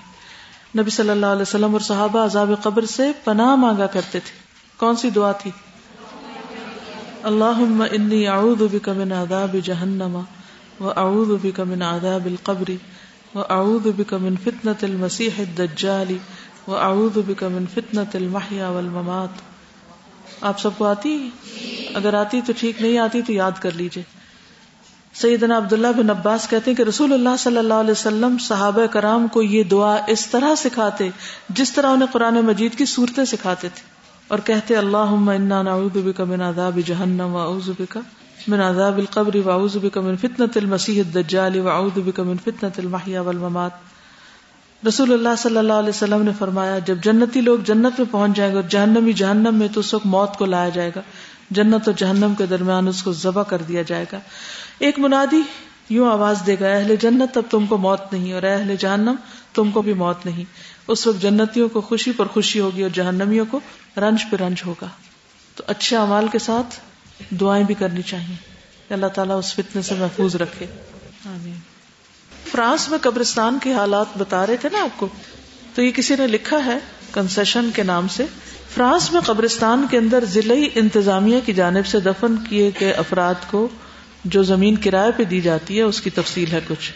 [0.79, 4.39] نبی صلی اللہ علیہ وسلم اور صحابہ عذاب قبر سے پناہ مانگا کرتے تھے۔
[4.77, 5.51] کون سی دعا تھی؟
[7.23, 10.21] اللہ انی اعوذ بک من عذاب جہنم
[10.81, 12.71] و اعوذ بک من عذاب القبر
[13.35, 16.17] و اعوذ بک من فتنة المسیح الدجال
[16.67, 19.56] و اعوذ بک من فتنة المحیا والممات۔
[20.41, 21.31] آپ سب کو آتی
[21.95, 24.03] اگر آتی تو ٹھیک، نہیں آتی تو یاد کر لیجیے۔
[25.15, 29.29] سیدنا عبداللہ بن عباس کہتے ہیں کہ رسول اللہ صلی اللہ علیہ وسلم صحابہ کرام
[29.29, 31.09] کو یہ دعا اس طرح سکھاتے
[31.49, 33.97] جس طرح انہیں قرآن مجید کی صورتیں سکھاتے تھے۔
[34.29, 37.99] اور کہتے اللہ نعوذ من عذاب جہنم و اعوذ بک
[38.49, 42.71] من عذاب القبر و اعوذ بک من فتنة المسیح الدجال و اعوذ بک من فتنة
[42.79, 43.96] المحیا والممات۔
[44.89, 48.53] رسول اللہ صلی اللہ علیہ وسلم نے فرمایا، جب جنتی لوگ جنت میں پہنچ جائیں
[48.53, 51.01] گے اور جہنمی جہنم میں، تو اس وقت موت کو لایا جائے گا۔
[51.51, 54.21] جنت اور جہنم کے درمیان اس کو ذبح کر دیا جائے گا۔
[54.79, 55.43] ایک منادی
[55.91, 59.15] یوں آواز دے گا، اہل جنت، اب تم کو موت نہیں، اور اہل جہنم،
[59.55, 60.45] تم کو بھی موت نہیں۔
[60.89, 63.61] اس وقت جنتیوں کو خوشی پر خوشی ہوگی اور جہنمیوں کو
[63.97, 64.89] رنج پہ رنج ہوگا۔
[65.55, 66.81] تو اچھے امال کے ساتھ
[67.35, 68.37] دعائیں بھی کرنی چاہیے۔
[68.95, 70.67] اللہ تعالیٰ اس فتنے سے محفوظ رکھے۔
[71.25, 71.76] آمین۔
[72.51, 75.09] فرانس میں قبرستان کے حالات بتا رہے تھے نا آپ کو،
[75.75, 76.79] تو یہ کسی نے لکھا ہے
[77.13, 78.27] کنسیشن کے نام سے۔
[78.75, 83.69] فرانس میں قبرستان کے اندر ضلعی انتظامیہ کی جانب سے دفن کیے گئے افراد کو
[84.25, 86.93] جو زمین کرائے پہ دی جاتی ہے، اس کی تفصیل ہے کچھ۔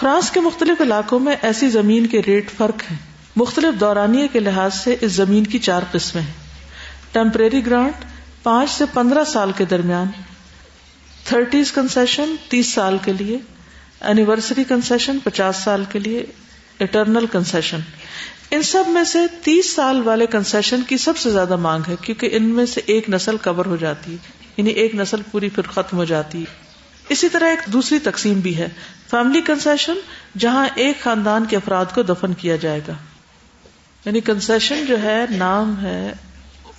[0.00, 2.98] فرانس کے مختلف علاقوں میں ایسی زمین کے ریٹ فرق ہیں۔
[3.36, 6.32] مختلف دورانیے کے لحاظ سے اس زمین کی چار قسمیں ہیں۔
[7.12, 8.04] ٹیمپریری گرانٹ
[8.42, 10.06] پانچ سے پندرہ سال کے درمیان،
[11.24, 13.38] تھرٹیز کنسیشن تیس سال کے لیے
[14.02, 16.24] اینیورسری کنسیشن پچاس سال کے لیے
[16.80, 17.78] اٹرنل کنسیشن
[18.50, 22.28] ان سب میں سے تیس سال والے کنسیشن کی سب سے زیادہ مانگ ہے، کیونکہ
[22.32, 24.16] ان میں سے ایک نسل کور ہو جاتی ہے
[24.56, 26.44] یعنی ایک نسل پوری پھر ختم ہو جاتی۔ ہے
[27.08, 28.68] اسی طرح ایک دوسری تقسیم بھی ہے
[29.10, 29.94] فیملی کنسیشن
[30.38, 32.92] جہاں ایک خاندان کے افراد کو دفن کیا جائے گا۔
[34.04, 36.12] یعنی کنسیشن جو ہے، نام ہے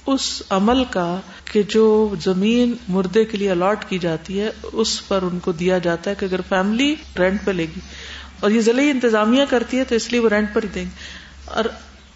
[0.05, 5.19] اس عمل کا کہ جو زمین مردے کے لیے الاٹ کی جاتی ہے، اس پر
[5.21, 7.79] ان کو دیا جاتا ہے کہ اگر فیملی رینٹ پہ لے گی۔
[8.39, 10.89] اور یہ ضلعی انتظامیہ کرتی ہے، تو اس لیے وہ رینٹ پر ہی دیں گے۔
[11.45, 11.65] اور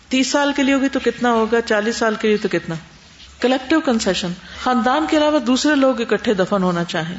[0.09, 2.75] تیس سال کے لیے ہوگی تو کتنا ہوگا؟ چالیس سال کے لیے تو کتنا؟
[3.39, 4.31] کلیکٹو کنسیشن
[4.63, 7.17] خاندان کے علاوہ دوسرے لوگ اکٹھے دفن ہونا چاہیں۔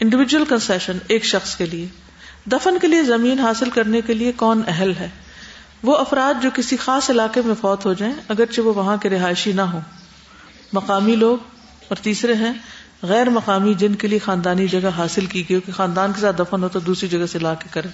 [0.00, 1.86] انڈیویجل کنسیشن ایک شخص کے لیے۔
[2.52, 5.08] دفن کے لیے زمین حاصل کرنے کے لیے کون اہل ہے؟
[5.82, 9.52] وہ افراد جو کسی خاص علاقے میں فوت ہو جائیں، اگرچہ وہ وہاں کے رہائشی
[9.52, 9.80] نہ ہو
[10.74, 11.38] مقامی لوگ
[11.88, 12.52] اور تیسرے ہیں
[13.02, 16.62] غیر مقامی جن کے لیے خاندانی جگہ حاصل کی گئی کہ خاندان کے ساتھ دفن
[16.62, 17.88] ہو تو دوسری جگہ سے لا کے کرے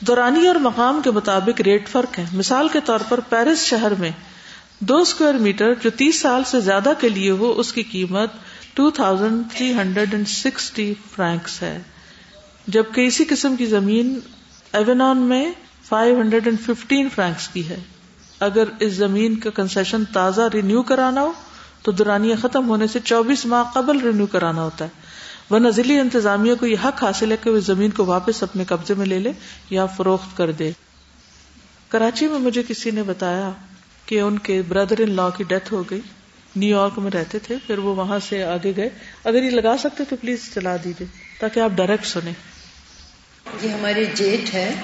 [0.00, 4.10] دورانی اور مقام کے مطابق ریٹ فرق ہے۔ مثال کے طور پر پیرس شہر میں
[4.78, 8.30] دو اسکوائر میٹر جو تیس سال سے زیادہ کے لیے ہو، اس کی قیمت
[8.74, 11.82] two thousand three hundred and sixty francs ہے۔
[12.66, 14.18] جبکہ اسی قسم کی زمین
[14.72, 15.52] ایونون میں
[15.88, 17.76] five hundred and fifteen francs کی ہے۔
[18.40, 21.32] اگر اس زمین کا کنسیشن تازہ رینیو کرانا ہو
[21.84, 24.90] تو دورانیہ ختم ہونے سے چوبیس ماہ قبل رینیو کرانا ہوتا ہے۔
[25.50, 28.94] وہ نزلی انتظامیہ کو یہ حق حاصل ہے کہ وہ زمین کو واپس اپنے قبضے
[28.94, 29.32] میں لے لے
[29.70, 30.70] یا فروخت کر دے۔
[31.88, 33.50] کراچی میں مجھے کسی نے بتایا
[34.06, 36.00] کہ ان کے بردر ان لا کی ڈیتھ ہو گئی۔
[36.56, 38.88] نیو یارک میں رہتے تھے، پھر وہ وہاں سے آگے گئے۔
[39.24, 41.06] اگر یہ لگا سکتے تو پلیز چلا دیجیے
[41.40, 42.32] تاکہ آپ ڈائریکٹ سنیں۔
[43.60, 44.74] جی، یہ ہمارے جیٹ ہے۔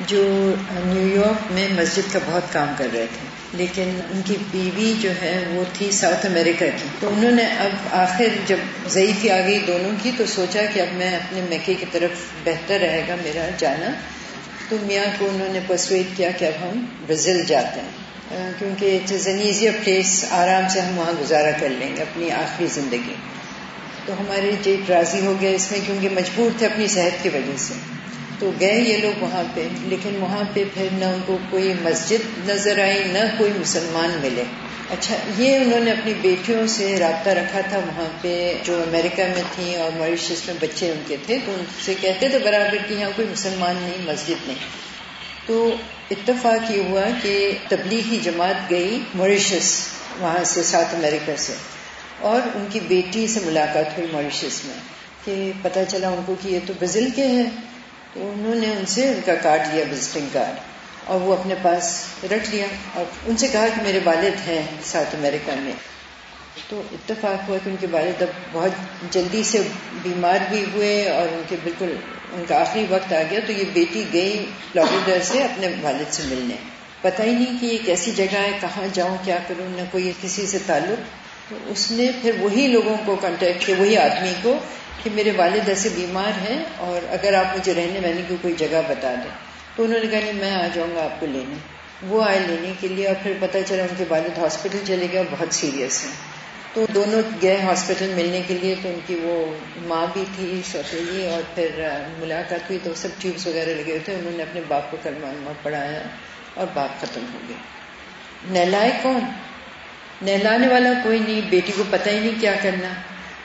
[0.00, 4.94] جو نیو یارک میں مسجد کا بہت کام کر رہے تھے۔ لیکن ان کی بیوی
[5.00, 8.56] جو ہے وہ تھی ساؤتھ امریکہ کی۔ تو انہوں نے اب آخر جب
[8.88, 12.10] ضعیفی آ گئی دونوں کی تو سوچا کہ اب میں اپنے میکے کی طرف
[12.44, 13.86] بہتر رہے گا میرا جانا۔
[14.68, 18.04] تو میاں کو انہوں نے پرسویٹ کیا کہ اب ہم برازیل جاتے ہیں۔
[18.58, 22.30] کیونکہ it's is an easier place آرام سے ہم وہاں گزارا کر لیں گے اپنی
[22.30, 23.14] آخری زندگی۔
[24.06, 27.56] تو ہمارے جیٹ راضی ہو گئے اس میں کیونکہ مجبور تھے اپنی صحت کی وجہ
[27.56, 27.74] سے۔
[28.38, 32.48] تو گئے یہ لوگ وہاں پہ، لیکن وہاں پہ پھر نہ ان کو کوئی مسجد
[32.48, 34.42] نظر آئی، نہ کوئی مسلمان ملے۔
[34.90, 39.42] اچھا یہ انہوں نے اپنی بیٹیوں سے رابطہ رکھا تھا وہاں پہ، جو امریکہ میں
[39.54, 42.94] تھیں اور موریشس میں بچے ان کے تھے، تو ان سے کہتے تھے برابر کہ
[42.94, 44.58] یہاں کوئی مسلمان نہیں، مسجد نہیں۔
[45.46, 45.74] تو
[46.10, 49.86] اتفاق یہ ہوا کہ تبلیغی جماعت گئی موریشس
[50.18, 51.52] وہاں سے، ساؤتھ امریکہ سے۔
[52.20, 54.74] اور ان کی بیٹی سے ملاقات ہوئی موریشس میں،
[55.24, 57.50] کہ پتہ چلا ان کو کہ یہ تو برازیل کے ہیں۔
[58.14, 60.60] تو انہوں نے ان سے ان کا کارڈ لیا وزٹنگ کارڈ
[61.04, 65.14] اور وہ اپنے پاس رکھ لیا اور ان سے کہا کہ میرے والد ہیں ساؤتھ
[65.14, 65.72] امریکہ میں۔
[66.68, 68.70] تو اتفاق ہوا کہ ان کے والد اب بہت
[69.10, 69.62] جلدی سے
[70.02, 71.96] بیمار بھی ہوئے اور ان کے بالکل
[72.32, 76.22] ان کا آخری وقت آ گیا تو یہ بیٹی گئی فلوریڈا سے اپنے والد سے
[76.26, 76.54] ملنے۔
[77.00, 80.46] پتہ ہی نہیں کہ یہ کیسی جگہ ہے، کہاں جاؤں، کیا کروں، نہ کوئی کسی
[80.46, 81.00] سے تعلق۔
[81.48, 84.58] تو اس نے پھر وہی لوگوں کو کانٹیکٹ کیا، وہی آدمی کو
[85.02, 88.80] کہ میرے والد ایسے بیمار ہیں اور اگر آپ مجھے رہنے رہنے کی کوئی جگہ
[88.88, 89.30] بتا دیں۔
[89.76, 91.54] تو انہوں نے کہا، نہیں، میں آ جاؤں گا آپ کو لینے۔
[92.02, 95.18] وہ آئے لینے کے لیے اور پھر پتہ چلا ان کے والد ہاسپٹل چلے گئے
[95.18, 96.12] اور بہت سیریس ہیں۔
[96.74, 101.26] تو دونوں گئے ہاسپٹل ملنے کے لیے، تو ان کی وہ ماں بھی تھی سوتیلی
[101.26, 101.70] اور پھر
[102.18, 105.52] ملاقات ہوئی تو سب ٹیوبس وغیرہ لگے ہوئے تھے۔ انہوں نے اپنے باپ کو کلمہ
[105.62, 106.02] پڑھایا
[106.54, 107.56] اور باپ ختم ہو گیا
[108.50, 109.20] نہلائے کون؟
[110.22, 112.88] نہلانے والا کوئی نہیں، بیٹی کو پتہ ہی نہیں کیا کرنا۔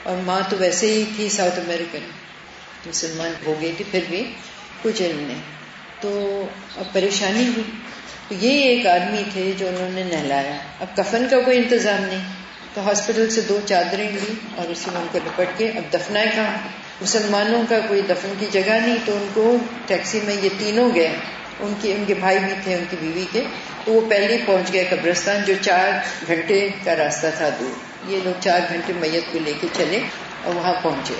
[0.02, 1.98] اور ماں تو ویسے ہی تھی ساؤتھ امیریکن
[2.86, 4.32] مسلمان ہو گئی تھی پھر بھی
[4.82, 5.40] کچھ علم نہیں۔
[6.00, 6.44] تو
[6.76, 7.62] اب پریشانی ہوئی۔
[8.28, 12.24] تو یہ ایک آدمی تھے جو انہوں نے نہلایا۔ اب کفن کا کوئی انتظام نہیں۔
[12.74, 16.26] تو ہاسپٹل سے دو چادریں لی اور اسی میں ان کو لپٹ کے اب دفنائے
[16.34, 16.68] کہاں؟
[17.00, 19.56] مسلمانوں کا کوئی دفن کی جگہ نہیں، تو ان کو
[19.86, 21.16] ٹیکسی میں یہ تینوں گئے۔
[21.60, 23.42] ان کی ان کے بھائی بھی تھے ان کی بیوی کے
[23.84, 25.90] تو وہ پہلے ہی پہنچ گئے قبرستان جو چار
[26.26, 30.00] گھنٹے کا راستہ تھا دور۔ یہ لوگ چار گھنٹے میت کو لے کے چلے
[30.44, 31.14] اور وہاں پہنچے۔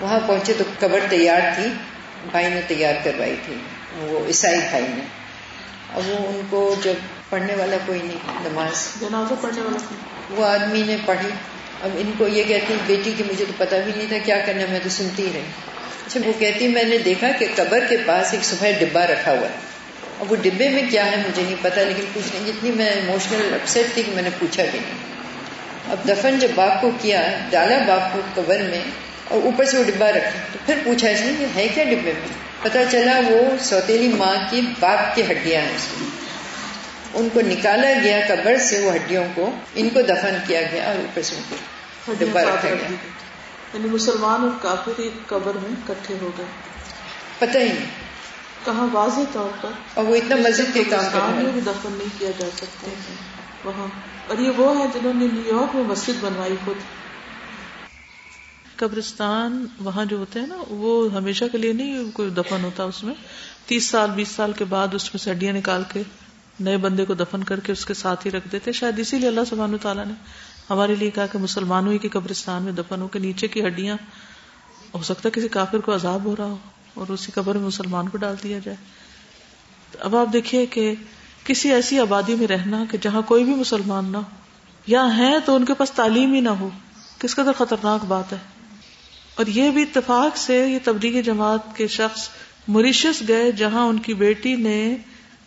[0.00, 1.66] وہاں پہنچے تو قبر تیار تھی
[2.30, 3.54] بھائی نے تیار کروائی تھی
[3.98, 5.02] وہ عیسائی بھائی نے۔
[5.94, 6.92] اب وہ ان کو جب
[7.28, 9.94] پڑھنے والا کوئی نہیں نماز۔ جنازہ پڑھنے والا
[10.30, 11.28] وہ آدمی نے پڑھی۔
[11.82, 14.62] اب ان کو یہ کہتی بیٹی کہ مجھے تو پتا بھی نہیں تھا کیا کرنا
[14.70, 15.42] میں تو سنتی ہی رہی۔
[16.10, 19.48] اچھا وہ کہتی میں نے دیکھا کہ قبر کے پاس ایک صبح ڈبا رکھا ہوا
[19.48, 19.54] ہے۔
[20.18, 23.94] اور وہ ڈبے میں کیا ہے مجھے نہیں پتا لیکن پوچھنے جتنی میں اموشنل اپسٹ
[23.94, 24.98] تھی کہ میں نے پوچھا بھی نہیں۔
[25.90, 28.80] اب دفن جب باپ کو کیا ڈالا باپ کو قبر میں
[29.28, 32.28] اور اوپر سے وہ ڈبا رکھا تو پھر پوچھا اس نے ہے کیا ڈبے میں؟
[32.62, 36.08] پتا چلا وہ سوتیلی ماں کی باپ کی ہڈیاں ہیں اس میں
[37.14, 40.94] ان کو نکالا گیا قبر سے وہ ہڈیوں کو ان کو دفن کیا گیا اور
[40.94, 41.56] اوپر سے ان کو
[42.18, 42.96] ڈبا رکھا گیا۔
[43.74, 46.46] یعنی مسلمان اور کافر ایک قبر میں کٹھے ہو گئے۔
[47.38, 47.86] پتہ ہی نہیں۔
[48.64, 52.08] کہاں واضح طور پر اور وہ اتنا مسجد کے کام کر میں بھی دفن نہیں
[52.18, 52.88] کیا جا سکتا
[53.64, 53.86] وہاں۔
[54.28, 56.76] اور یہ وہ ہے جنہوں نے نیو یارک میں مسجد بنوائی خود۔
[58.76, 63.04] قبرستان وہاں جو ہوتے ہیں نا وہ ہمیشہ کے لیے نہیں کوئی دفن ہوتا اس
[63.04, 63.14] میں۔
[63.66, 66.02] تیس سال بیس سال کے بعد اس میں سڈیاں نکال کے
[66.60, 69.28] نئے بندے کو دفن کر کے اس کے ساتھ ہی رکھ دیتے شاید اسی لیے
[69.28, 70.12] اللہ سبحانہ تعالیٰ نے
[70.70, 73.96] ہمارے لیے کہا کہ مسلمانوں ہی کے قبرستان میں دفن ہو کے نیچے کی ہڈیاں،
[74.94, 76.56] ہو سکتا ہے کسی کافر کو عذاب ہو رہا ہو
[76.94, 78.76] اور اسی قبر میں مسلمان کو ڈال دیا جائے۔
[80.00, 80.94] اب آپ دیکھیے کہ
[81.44, 84.22] کسی ایسی آبادی میں رہنا کہ جہاں کوئی بھی مسلمان نہ ہو،
[84.86, 86.68] یا ہے تو ان کے پاس تعلیم ہی نہ ہو،
[87.18, 88.38] کس قدر خطرناک بات ہے۔
[89.34, 92.28] اور یہ بھی اتفاق سے یہ تبلیغی جماعت کے شخص
[92.68, 94.96] موریشس گئے جہاں ان کی بیٹی نے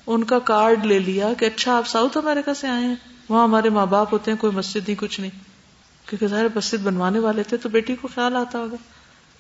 [0.08, 3.70] ان کا کارڈ لے لیا کہ اچھا آپ ساؤتھ امریکہ سے آئے ہیں۔ وہاں ہمارے
[3.70, 5.32] ماں باپ ہوتے ہیں، کوئی مسجد نہیں، کچھ نہیں۔
[6.06, 8.76] کیونکہ ظاہر مسجد بنوانے والے تھے، تو بیٹی کو خیال آتا ہوگا۔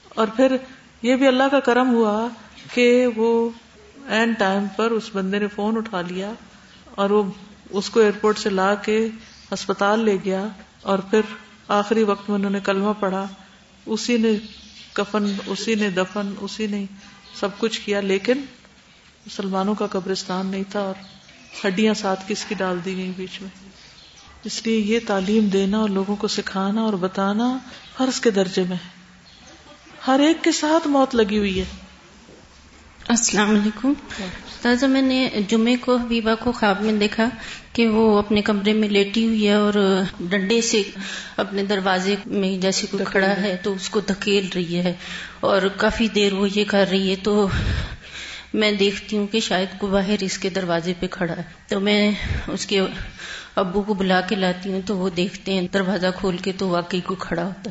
[0.09, 0.55] اور پھر
[1.01, 2.27] یہ بھی اللہ کا کرم ہوا
[2.73, 3.49] کہ وہ
[4.07, 6.33] این ٹائم پر اس بندے نے فون اٹھا لیا
[6.95, 7.23] اور وہ
[7.69, 9.07] اس کو ایئرپورٹ سے لا کے
[9.51, 10.47] اسپتال لے گیا۔
[10.81, 11.21] اور پھر
[11.67, 13.27] آخری وقت میں انہوں نے کلمہ پڑھا۔
[13.85, 14.31] اسی نے
[14.93, 16.85] کفن، اسی نے دفن، اسی نے
[17.35, 18.37] سب کچھ کیا، لیکن
[19.25, 20.93] مسلمانوں کا قبرستان نہیں تھا اور
[21.67, 23.62] ہڈیاں ساتھ کس کی ڈال دی گئی بیچ میں؟
[24.43, 27.57] اس لیے یہ تعلیم دینا اور لوگوں کو سکھانا اور بتانا
[27.97, 28.89] فرض کے درجے میں ہے۔
[30.07, 31.65] ہر ایک کے ساتھ موت لگی ہوئی ہے۔
[33.07, 37.29] السلام علیکم۔ استاذہ میں نے جمعے کو حبیبہ کو خواب میں دیکھا
[37.73, 39.73] کہ وہ اپنے کمرے میں لیٹی ہوئی ہے اور
[40.19, 40.81] ڈنڈے سے
[41.37, 44.93] اپنے دروازے میں جیسے کوئی کھڑا ہے تو اس کو دھکیل رہی ہے
[45.39, 47.47] اور کافی دیر وہ یہ کر رہی ہے تو
[48.53, 52.11] میں دیکھتی ہوں کہ شاید کو باہر اس کے دروازے پہ کھڑا ہے۔ تو میں
[52.47, 52.81] اس کے
[53.55, 56.99] ابو کو بلا کے لاتی ہوں تو وہ دیکھتے ہیں دروازہ کھول کے تو واقعی
[57.01, 57.69] کو کھڑا ہوتا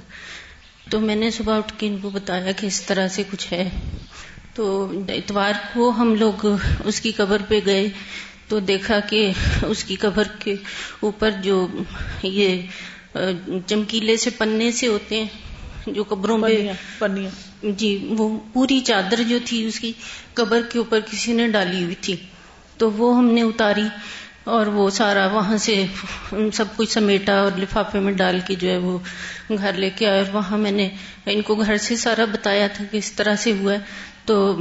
[0.90, 3.68] تو میں نے صبح اٹھ کے ان کو بتایا کہ اس طرح سے کچھ ہے۔
[4.54, 6.46] تو اتوار کو ہم لوگ
[6.84, 7.88] اس کی قبر پہ گئے۔
[8.48, 9.30] تو دیکھا کہ
[9.66, 10.54] اس کی قبر کے
[11.00, 11.66] اوپر جو
[12.22, 12.62] یہ
[13.66, 16.38] چمکیلے سے پنے سے ہوتے ہیں جو قبروں
[16.98, 17.28] پنیا
[17.62, 19.92] جی وہ پوری چادر جو تھی اس کی
[20.34, 22.16] قبر کے اوپر کسی نے ڈالی ہوئی تھی۔
[22.78, 23.86] تو وہ ہم نے اتاری۔
[24.44, 25.86] اور وہ سارا وہاں سے
[26.52, 28.98] سب کچھ سمیٹا اور لفافے میں ڈال کے جو ہے وہ
[29.58, 30.88] گھر لے کے آیا اور وہاں میں نے
[31.26, 33.78] ان کو گھر سے سارا بتایا تھا کہ اس طرح سے ہوا ہے۔
[34.24, 34.56] تو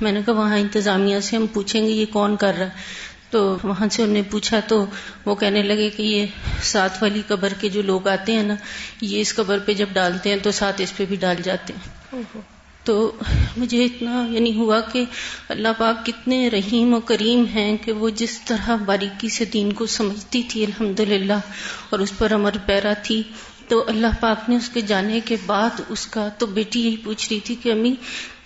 [0.00, 2.70] میں نے کہا وہاں انتظامیہ سے ہم پوچھیں گے یہ کون کر رہا ہے۔
[3.30, 4.84] تو وہاں سے انہیں پوچھا تو
[5.24, 6.26] وہ کہنے لگے کہ یہ
[6.62, 8.54] ساتھ والی قبر کے جو لوگ آتے ہیں نا،
[9.00, 12.12] یہ اس قبر پہ جب ڈالتے ہیں تو ساتھ اس پہ بھی ڈال جاتے ہیں۔
[12.84, 13.12] تو
[13.56, 15.04] مجھے اتنا یعنی ہوا کہ
[15.48, 19.86] اللہ پاک کتنے رحیم و کریم ہیں کہ وہ جس طرح باریکی سے دین کو
[19.86, 21.00] سمجھتی تھی الحمد
[21.90, 23.22] اور اس پر امر پیرا تھی۔
[23.68, 27.28] تو اللہ پاک نے اس کے جانے کے بعد اس کا تو بیٹی یہی پوچھ
[27.30, 27.94] رہی تھی کہ امی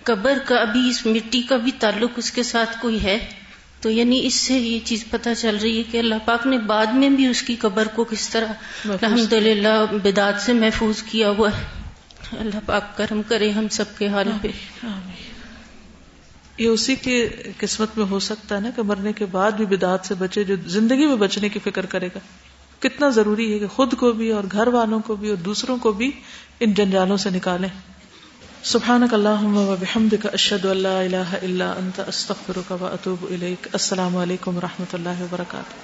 [0.03, 3.19] قبر کا ابھی اس مٹی کا بھی تعلق اس کے ساتھ کوئی ہے؟
[3.81, 6.87] تو یعنی اس سے یہ چیز پتہ چل رہی ہے کہ اللہ پاک نے بعد
[6.87, 8.53] میں بھی اس کی قبر کو کس طرح
[8.85, 11.76] الحمد للہ بدعت سے محفوظ کیا ہوا ہے۔
[12.33, 14.49] اللہ پاک کرم کرے ہم سب کے حال پہ۔
[16.59, 20.07] یہ اسی کی قسمت میں ہو سکتا ہے نا کہ مرنے کے بعد بھی بدعت
[20.07, 22.19] سے بچے، جو زندگی میں بچنے کی فکر کرے گا۔
[22.79, 25.93] کتنا ضروری ہے کہ خود کو بھی اور گھر والوں کو بھی اور دوسروں کو
[25.93, 26.11] بھی
[26.61, 27.69] ان جنجالوں سے نکالیں۔
[28.63, 34.57] سبحانک اللہم و بحمدک، اشہد اللہ الہ الا انت، استغفرک و اتوب الیک۔ السلام علیکم
[34.57, 35.75] و رحمۃ اللہ وبرکاتہ۔